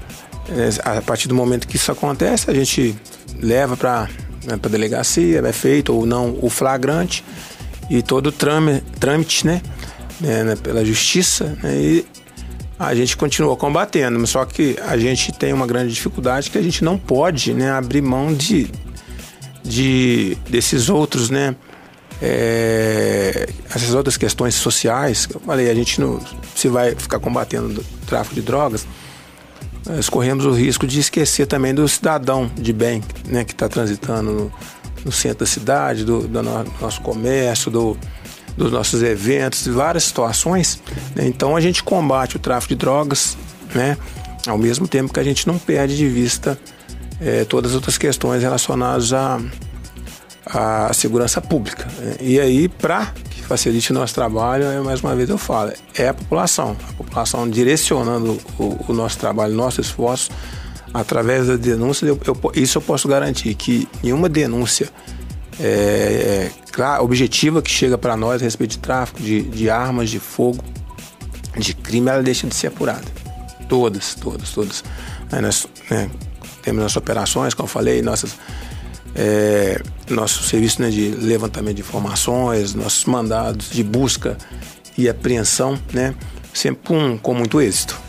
a 0.84 1.02
partir 1.02 1.28
do 1.28 1.36
momento 1.36 1.68
que 1.68 1.76
isso 1.76 1.92
acontece, 1.92 2.50
a 2.50 2.54
gente 2.54 2.96
leva 3.42 3.76
para 3.76 4.10
né, 4.46 4.54
a 4.62 4.68
delegacia, 4.68 5.40
é 5.40 5.54
feito 5.54 5.94
ou 5.94 6.06
não 6.06 6.38
o 6.42 6.50
flagrante 6.50 7.24
e 7.90 8.02
todo 8.02 8.28
o 8.28 8.32
trâmite, 8.32 8.84
trâmite 9.00 9.46
né, 9.46 9.62
né, 10.20 10.44
né, 10.44 10.56
pela 10.56 10.84
justiça 10.84 11.58
né, 11.62 11.76
e 11.76 12.06
a 12.80 12.94
gente 12.94 13.18
continua 13.18 13.56
combatendo, 13.58 14.26
só 14.28 14.46
que 14.46 14.78
a 14.86 14.98
gente 14.98 15.32
tem 15.32 15.52
uma 15.52 15.66
grande 15.66 15.94
dificuldade 15.94 16.52
que 16.52 16.58
a 16.58 16.62
gente 16.62 16.84
não 16.84 16.98
pode 16.98 17.54
né, 17.54 17.72
abrir 17.72 18.02
mão 18.02 18.34
de, 18.34 18.70
de 19.64 20.38
desses 20.48 20.88
outros, 20.88 21.30
né, 21.30 21.56
é, 22.22 23.50
essas 23.74 23.94
outras 23.94 24.16
questões 24.16 24.54
sociais. 24.56 25.28
Eu 25.34 25.40
falei, 25.40 25.70
a 25.70 25.74
gente 25.74 26.00
não 26.00 26.20
se 26.56 26.68
vai 26.68 26.96
ficar 26.96 27.20
combatendo 27.20 27.82
o 27.82 28.06
tráfico 28.06 28.36
de 28.36 28.42
drogas, 28.42 28.86
nós 29.90 30.10
corremos 30.10 30.46
o 30.46 30.52
risco 30.52 30.86
de 30.86 31.00
esquecer 31.00 31.46
também 31.46 31.74
do 31.74 31.88
cidadão 31.88 32.52
de 32.56 32.74
bem, 32.74 33.02
né, 33.26 33.44
que 33.44 33.54
está 33.54 33.70
transitando 33.70 34.32
no, 34.32 34.54
no, 35.06 35.12
centro 35.12 35.40
da 35.40 35.46
cidade, 35.46 36.04
do, 36.04 36.28
do 36.28 36.44
nosso 36.44 37.02
comércio, 37.02 37.72
do, 37.72 37.98
dos 38.58 38.72
nossos 38.72 39.02
eventos, 39.02 39.64
de 39.64 39.72
várias 39.72 40.04
situações. 40.04 40.82
Né? 41.16 41.28
Então 41.28 41.56
a 41.56 41.62
gente 41.62 41.84
combate 41.84 42.36
o 42.36 42.40
tráfico 42.40 42.74
de 42.74 42.80
drogas, 42.80 43.38
né? 43.74 43.98
ao 44.46 44.58
mesmo 44.58 44.88
tempo 44.88 45.14
que 45.14 45.20
a 45.20 45.24
gente 45.24 45.48
não 45.48 45.58
perde 45.58 45.96
de 45.96 46.08
vista 46.08 46.60
é, 47.22 47.46
todas 47.46 47.72
as 47.72 47.76
outras 47.76 47.98
questões 47.98 48.42
relacionadas 48.42 49.14
à, 49.14 49.40
à 50.46 50.94
segurança 50.94 51.42
pública. 51.42 51.88
Né? 52.00 52.16
E 52.20 52.40
aí, 52.40 52.68
para 52.68 53.14
facilite 53.48 53.94
nosso 53.94 54.14
trabalho, 54.14 54.66
é, 54.66 54.80
mais 54.82 55.02
uma 55.02 55.16
vez 55.16 55.30
eu 55.30 55.38
falo, 55.38 55.72
é 55.96 56.10
a 56.10 56.14
população. 56.14 56.76
A 56.90 56.94
população 56.94 57.50
direcionando 57.50 58.38
o, 58.60 58.86
o 58.90 58.94
nosso 58.94 59.18
trabalho, 59.18 59.54
nosso 59.54 59.80
esforço, 59.80 60.30
através 60.94 61.48
da 61.48 61.56
denúncia, 61.56 62.06
eu, 62.06 62.20
eu, 62.26 62.38
isso 62.56 62.78
eu 62.78 62.82
posso 62.82 63.08
garantir, 63.08 63.54
que 63.56 63.88
nenhuma 64.04 64.28
denúncia 64.28 64.90
é, 65.60 66.52
é, 66.78 67.00
objetiva 67.00 67.62
que 67.62 67.72
chega 67.72 67.98
para 67.98 68.18
nós 68.18 68.42
a 68.42 68.46
respeito 68.46 68.72
de 68.72 68.80
tráfico 68.80 69.22
de, 69.22 69.42
de 69.44 69.70
armas, 69.70 70.10
de 70.10 70.20
fogo, 70.20 70.62
de 71.58 71.74
crime, 71.74 72.10
ela 72.10 72.22
deixa 72.22 72.46
de 72.48 72.54
ser 72.54 72.68
apurada. 72.68 73.06
Todas, 73.70 74.14
todas, 74.16 74.52
todas. 74.52 74.84
Aí 75.32 75.42
nós 75.42 75.68
né, 75.90 76.10
temos 76.62 76.84
nossas 76.84 76.98
operações, 76.98 77.54
como 77.54 77.66
eu 77.66 77.72
falei, 77.72 78.02
nossas 78.02 78.36
é, 79.16 79.82
nosso 80.10 80.44
serviço 80.44 80.82
né, 80.82 80.90
de 80.90 81.10
levantamento 81.10 81.76
de 81.76 81.82
informações, 81.82 82.74
nossos 82.74 83.06
mandados 83.06 83.70
de 83.70 83.84
busca 83.84 84.38
e 84.98 85.08
apreensão, 85.10 85.78
né, 85.94 86.14
sempre 86.54 86.82
com, 86.86 87.18
com 87.18 87.34
muito 87.34 87.62
êxito. 87.62 88.00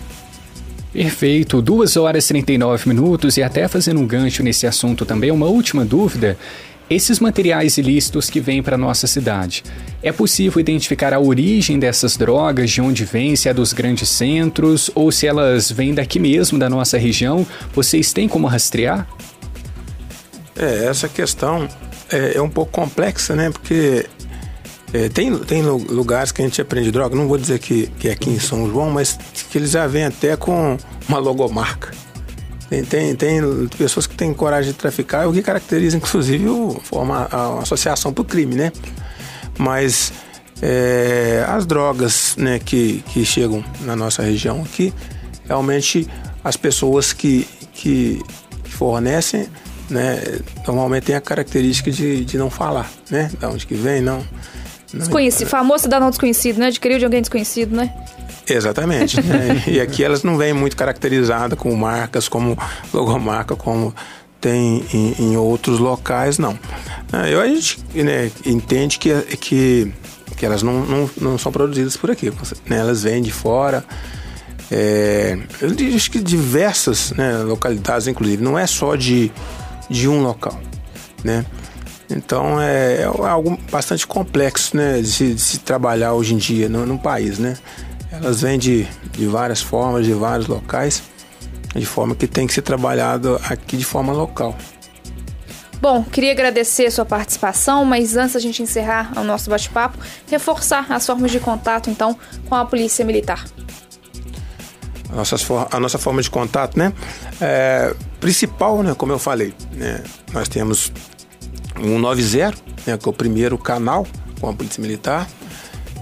Perfeito, 0.93 1.61
2 1.61 1.97
horas 1.97 2.25
e 2.25 2.29
39 2.29 2.89
minutos 2.89 3.37
e 3.37 3.43
até 3.43 3.69
fazendo 3.69 4.01
um 4.01 4.07
gancho 4.07 4.43
nesse 4.43 4.67
assunto 4.67 5.05
também, 5.05 5.31
uma 5.31 5.47
última 5.47 5.85
dúvida. 5.85 6.37
Esses 6.91 7.21
materiais 7.21 7.77
ilícitos 7.77 8.31
que 8.31 8.41
vêm 8.41 8.63
para 8.63 8.79
nossa 8.79 9.07
cidade, 9.07 9.63
é 10.03 10.11
possível 10.11 10.59
identificar 10.59 11.13
a 11.13 11.21
origem 11.21 11.79
dessas 11.79 12.17
drogas, 12.17 12.71
de 12.71 12.81
onde 12.81 13.05
vêm, 13.05 13.37
se 13.37 13.47
é 13.47 13.53
dos 13.53 13.75
grandes 13.75 14.09
centros 14.09 14.91
ou 14.95 15.13
se 15.13 15.27
elas 15.27 15.71
vêm 15.71 15.93
daqui 15.93 16.19
mesmo 16.19 16.59
da 16.59 16.71
nossa 16.71 16.97
região? 16.97 17.47
Vocês 17.75 18.15
têm 18.15 18.27
como 18.27 18.47
rastrear? 18.47 19.07
É, 20.59 20.87
essa 20.87 21.09
questão 21.09 21.69
é, 22.11 22.37
é 22.37 22.43
um 22.43 22.51
pouco 22.51 22.73
complexa, 22.73 23.37
né? 23.37 23.51
Porque 23.51 24.07
é, 24.93 25.09
tem, 25.09 25.37
tem 25.39 25.63
lugares 25.63 26.33
que 26.33 26.43
a 26.43 26.45
gente 26.45 26.61
aprende 26.61 26.91
droga, 26.91 27.15
não 27.15 27.29
vou 27.29 27.39
dizer 27.39 27.59
que, 27.59 27.87
que 27.99 28.09
é 28.09 28.13
aqui 28.13 28.31
em 28.31 28.41
São 28.41 28.69
João, 28.69 28.91
mas 28.91 29.19
que 29.51 29.59
eles 29.59 29.71
já 29.71 29.87
vêm 29.87 30.05
até 30.05 30.37
com 30.37 30.77
uma 31.09 31.19
logomarca. 31.19 31.93
Tem, 32.69 32.85
tem, 32.85 33.15
tem 33.15 33.41
pessoas 33.79 34.07
que 34.07 34.15
têm 34.15 34.35
coragem 34.35 34.73
de 34.73 34.79
traficar, 34.79 35.27
o 35.29 35.33
que 35.33 35.43
caracteriza 35.43 35.97
inclusive 35.97 36.49
o, 36.49 36.81
forma, 36.83 37.29
a 37.31 37.61
associação 37.61 38.13
para 38.13 38.23
o 38.23 38.25
crime, 38.25 38.55
né? 38.55 38.73
Mas 39.57 40.13
é, 40.61 41.45
as 41.49 41.67
drogas 41.67 42.35
né, 42.37 42.59
que, 42.59 43.03
que 43.09 43.25
chegam 43.25 43.65
na 43.83 43.95
nossa 43.95 44.23
região 44.23 44.63
aqui, 44.63 44.93
realmente 45.47 46.07
as 46.43 46.57
pessoas 46.57 47.13
que, 47.13 47.47
que 47.73 48.23
fornecem 48.65 49.49
né, 49.91 50.41
normalmente 50.67 51.05
tem 51.05 51.15
a 51.15 51.21
característica 51.21 51.91
de, 51.91 52.25
de 52.25 52.39
não 52.39 52.51
falar, 52.51 52.91
né? 53.11 53.31
Da 53.41 53.49
onde 53.49 53.67
que 53.67 53.75
vem, 53.75 54.01
não. 54.01 54.19
não 54.93 55.01
Desconhecido, 55.01 55.49
famoso 55.49 55.85
cidadão 55.85 56.11
desconhecido, 56.11 56.59
né? 56.59 56.67
Adquiriu 56.67 56.99
de 56.99 57.05
alguém 57.05 57.21
desconhecido, 57.21 57.75
né? 57.75 57.93
Exatamente. 58.47 59.21
né? 59.23 59.63
E 59.67 59.81
aqui 59.81 60.03
elas 60.03 60.23
não 60.23 60.37
vêm 60.37 60.53
muito 60.53 60.77
caracterizadas 60.77 61.59
com 61.59 61.75
marcas, 61.75 62.29
como 62.29 62.57
logomarca, 62.93 63.55
como 63.57 63.95
tem 64.41 64.85
em, 64.93 65.15
em 65.19 65.37
outros 65.37 65.79
locais, 65.79 66.39
não. 66.39 66.59
Ah, 67.13 67.29
eu, 67.29 67.41
a 67.41 67.47
gente 67.47 67.79
né, 67.95 68.31
entende 68.47 68.99
que, 68.99 69.13
que, 69.37 69.93
que 70.37 70.47
elas 70.47 70.63
não, 70.63 70.85
não, 70.85 71.11
não 71.21 71.39
são 71.39 71.51
produzidas 71.51 71.97
por 71.97 72.11
aqui, 72.11 72.33
né? 72.67 72.79
elas 72.79 73.03
vêm 73.03 73.23
de 73.23 73.33
fora. 73.33 73.85
É, 74.71 75.39
eu 75.63 75.97
acho 75.97 76.11
que 76.11 76.21
diversas 76.21 77.13
né, 77.13 77.39
localidades, 77.39 78.07
inclusive, 78.07 78.43
não 78.43 78.59
é 78.59 78.67
só 78.67 78.95
de 78.95 79.33
de 79.89 80.09
um 80.09 80.23
local, 80.23 80.59
né? 81.25 81.45
Então 82.11 82.61
é, 82.61 83.03
é 83.03 83.05
algo 83.05 83.59
bastante 83.71 84.07
complexo, 84.07 84.77
né, 84.77 85.01
de 85.01 85.09
se, 85.09 85.35
de 85.35 85.41
se 85.41 85.59
trabalhar 85.59 86.15
hoje 86.15 86.35
em 86.35 86.39
dia 86.39 86.69
no, 86.69 86.87
no, 86.87 86.99
país, 86.99 87.39
né? 87.39 87.57
Elas 88.11 88.41
vêm 88.41 88.59
de, 88.59 88.87
de 89.13 89.27
várias 89.27 89.61
formas, 89.61 90.07
de 90.07 90.15
vários 90.15 90.47
locais, 90.47 91.03
de 91.75 91.85
forma 91.85 92.15
que 92.15 92.27
tem 92.27 92.47
que 92.47 92.55
ser 92.55 92.63
trabalhado 92.63 93.39
aqui 93.45 93.77
de 93.77 93.85
forma 93.85 94.13
local. 94.13 94.57
Bom, 95.81 96.03
queria 96.03 96.33
agradecer 96.33 96.87
a 96.87 96.91
sua 96.91 97.05
participação, 97.05 97.85
mas 97.85 98.17
antes 98.17 98.33
da 98.33 98.41
gente 98.41 98.63
encerrar 98.63 99.13
o 99.17 99.23
nosso 99.23 99.49
bate-papo, 99.49 99.99
reforçar 100.29 100.91
as 100.91 101.07
formas 101.07 101.31
de 101.31 101.39
contato, 101.39 101.89
então, 101.89 102.19
com 102.49 102.55
a 102.55 102.65
Polícia 102.65 103.05
Militar. 103.05 103.45
A 105.11 105.17
nossa, 105.17 105.37
a 105.71 105.81
nossa 105.81 105.97
forma 105.97 106.21
de 106.21 106.29
contato, 106.29 106.77
né? 106.77 106.93
É, 107.41 107.95
principal, 108.21 108.83
né, 108.83 108.95
como 108.95 109.13
eu 109.13 109.19
falei, 109.19 109.55
né, 109.73 110.03
nós 110.33 110.49
temos 110.49 110.93
um 111.81 111.99
90, 111.99 112.57
né, 112.87 112.97
que 112.97 113.09
é 113.09 113.11
o 113.11 113.13
primeiro 113.13 113.57
canal 113.57 114.07
com 114.41 114.49
a 114.49 114.53
Polícia 114.53 114.81
Militar, 114.81 115.29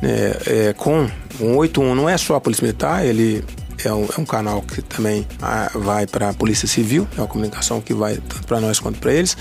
né, 0.03 0.37
é, 0.47 0.73
com 0.73 1.09
um 1.41 1.57
81 1.57 1.95
não 1.95 2.09
é 2.09 2.17
só 2.17 2.37
a 2.37 2.41
Polícia 2.41 2.63
Militar, 2.63 3.05
ele 3.05 3.45
é 3.85 3.93
um, 3.93 4.05
é 4.05 4.21
um 4.21 4.25
canal 4.25 4.63
que 4.63 4.81
também 4.83 5.27
ah, 5.41 5.71
vai 5.75 6.07
para 6.07 6.31
a 6.31 6.35
Polícia 6.35 6.67
Civil, 6.67 7.07
é 7.17 7.21
uma 7.21 7.27
comunicação 7.27 7.81
que 7.81 7.93
vai 7.93 8.17
tanto 8.17 8.47
para 8.47 8.61
nós 8.61 8.81
quanto 8.81 8.99
para 8.99 9.13
eles. 9.13 9.37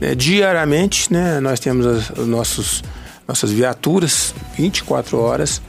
Né, 0.00 0.14
diariamente, 0.14 1.12
né, 1.12 1.40
nós 1.40 1.60
temos 1.60 1.86
as, 1.86 2.10
os 2.10 2.26
nossos, 2.26 2.82
nossas 3.28 3.50
viaturas 3.50 4.34
24 4.56 5.18
horas 5.18 5.62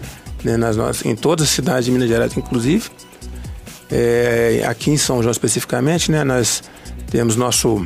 né, 0.43 0.57
nas 0.57 0.75
nossas, 0.75 1.05
em 1.05 1.15
todas 1.15 1.47
as 1.47 1.51
cidades 1.51 1.85
de 1.85 1.91
Minas 1.91 2.09
Gerais, 2.09 2.35
inclusive. 2.35 2.89
É, 3.91 4.63
aqui 4.67 4.91
em 4.91 4.97
São 4.97 5.21
João 5.21 5.31
especificamente, 5.31 6.11
né, 6.11 6.23
nós 6.23 6.63
temos 7.09 7.35
nosso 7.35 7.85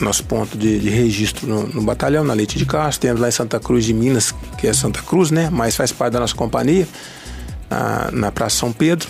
nosso 0.00 0.24
ponto 0.24 0.58
de, 0.58 0.80
de 0.80 0.90
registro 0.90 1.46
no, 1.46 1.66
no, 1.68 1.82
batalhão, 1.82 2.24
na 2.24 2.34
Leite 2.34 2.58
de 2.58 2.66
Castro. 2.66 3.02
Temos 3.02 3.20
lá 3.20 3.28
em 3.28 3.32
Santa 3.32 3.60
Cruz 3.60 3.84
de 3.84 3.94
Minas, 3.94 4.34
que 4.58 4.66
é 4.66 4.72
Santa 4.72 5.00
Cruz, 5.00 5.30
né? 5.30 5.48
Mas 5.48 5.76
faz 5.76 5.92
parte 5.92 6.14
da 6.14 6.18
nossa 6.18 6.34
companhia, 6.34 6.88
na, 7.70 8.10
na 8.10 8.32
Praça 8.32 8.56
São 8.56 8.72
Pedro. 8.72 9.08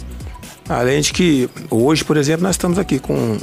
Além 0.68 1.00
de 1.00 1.12
que 1.12 1.48
hoje, 1.70 2.04
por 2.04 2.18
exemplo, 2.18 2.42
nós 2.42 2.56
estamos 2.56 2.78
aqui 2.78 2.98
com 2.98 3.38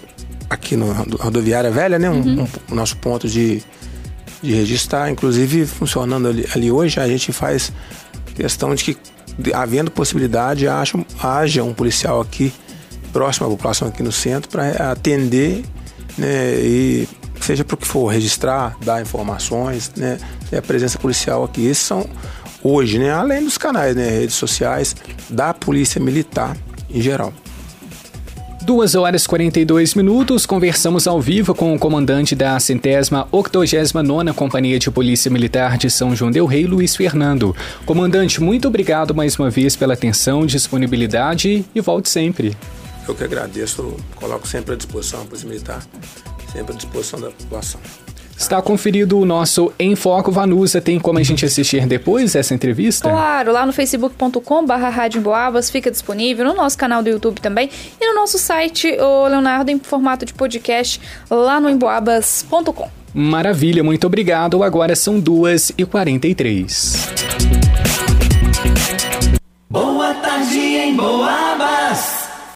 aqui 0.50 0.76
no 0.76 0.92
rodoviária 1.20 1.70
velha, 1.70 2.00
né? 2.00 2.10
Um, 2.10 2.22
uhum. 2.22 2.44
um, 2.44 2.48
o 2.72 2.76
nosso 2.76 2.98
ponto 2.98 3.28
de, 3.28 3.62
de 4.42 4.54
registrar, 4.54 5.10
inclusive 5.10 5.66
funcionando 5.66 6.28
ali, 6.28 6.48
ali, 6.56 6.72
hoje, 6.72 7.00
a 7.00 7.08
gente 7.08 7.32
faz 7.32 7.72
questão 8.36 8.74
de 8.74 8.84
que, 8.84 8.98
havendo 9.54 9.90
possibilidade, 9.92 10.68
haja, 10.68 10.94
haja 11.22 11.64
um 11.64 11.74
policial 11.74 12.22
aqui 12.22 12.54
próximo 13.12 13.48
à 13.48 13.50
população 13.50 13.88
aqui 13.88 14.04
no 14.04 14.12
centro 14.12 14.50
para 14.50 14.92
atender 14.92 15.64
né, 16.18 16.56
e 16.56 17.08
seja 17.42 17.64
para 17.64 17.76
o 17.76 17.78
que 17.78 17.88
for, 17.88 18.08
registrar, 18.08 18.78
dar 18.84 19.02
informações, 19.02 19.92
né, 19.96 20.18
a 20.56 20.62
presença 20.62 21.00
policial 21.00 21.44
aqui. 21.44 21.66
Esses 21.66 21.84
são 21.84 22.08
hoje, 22.64 23.00
né, 23.00 23.12
além 23.12 23.44
dos 23.44 23.58
canais, 23.58 23.96
né, 23.96 24.10
redes 24.10 24.36
sociais 24.36 24.96
da 25.30 25.54
Polícia 25.54 26.00
Militar 26.00 26.56
em 26.90 27.02
geral. 27.02 27.34
2 28.70 28.94
horas 28.94 29.24
e 29.24 29.28
42 29.28 29.96
minutos, 29.96 30.46
conversamos 30.46 31.08
ao 31.08 31.20
vivo 31.20 31.56
com 31.56 31.74
o 31.74 31.80
comandante 31.80 32.36
da 32.36 32.60
centésima 32.60 33.28
octogésima 33.32 34.04
nona 34.04 34.32
Companhia 34.32 34.78
de 34.78 34.92
Polícia 34.92 35.32
Militar 35.32 35.76
de 35.76 35.90
São 35.90 36.16
João 36.16 36.30
del 36.30 36.46
Rei, 36.46 36.68
Luiz 36.68 36.96
Fernando. 36.96 37.56
Comandante, 37.84 38.40
muito 38.40 38.68
obrigado 38.68 39.16
mais 39.16 39.40
uma 39.40 39.50
vez 39.50 39.76
pela 39.76 39.96
atenção, 39.96 40.46
disponibilidade 40.46 41.66
e 41.74 41.82
volte 41.82 42.10
sempre. 42.10 42.56
Eu 43.08 43.16
que 43.16 43.24
agradeço, 43.24 43.98
coloco 44.16 44.48
sempre 44.48 44.76
à 44.76 44.78
disposição 44.78 45.24
a 45.24 45.26
Polícia 45.26 45.50
Militar, 45.50 45.82
sempre 46.54 46.74
à 46.74 46.76
disposição 46.76 47.20
da 47.20 47.32
população. 47.32 47.82
Está 48.40 48.62
conferido 48.62 49.20
o 49.20 49.26
nosso 49.26 49.74
Em 49.78 49.98
Foco 49.98 50.32
Vanusa. 50.32 50.80
Tem 50.80 50.98
como 50.98 51.20
a 51.20 51.24
gente 51.24 51.44
assistir 51.44 51.86
depois 51.86 52.36
essa 52.36 52.54
entrevista? 52.54 53.10
Claro, 53.10 53.52
lá 53.52 53.66
no 53.66 53.74
facebook.com 53.74 54.66
barra 54.66 54.88
Rádio 54.88 55.20
Emboabas 55.20 55.70
fica 55.70 55.92
disponível, 55.92 56.46
no 56.46 56.54
nosso 56.54 56.78
canal 56.78 57.04
do 57.04 57.10
YouTube 57.10 57.42
também 57.42 57.70
e 58.00 58.08
no 58.08 58.16
nosso 58.16 58.40
site, 58.40 58.96
o 58.98 59.28
Leonardo, 59.28 59.70
em 59.70 59.78
formato 59.78 60.26
de 60.26 60.34
podcast, 60.34 61.02
lá 61.30 61.60
no 61.60 61.70
emboabas.com. 61.70 62.90
Maravilha, 63.14 63.84
muito 63.84 64.08
obrigado. 64.08 64.64
Agora 64.64 64.96
são 64.96 65.22
2h43. 65.22 67.10
Boa 69.70 70.14
tarde 70.14 70.58
em 70.58 70.96
Boabas. 70.96 72.19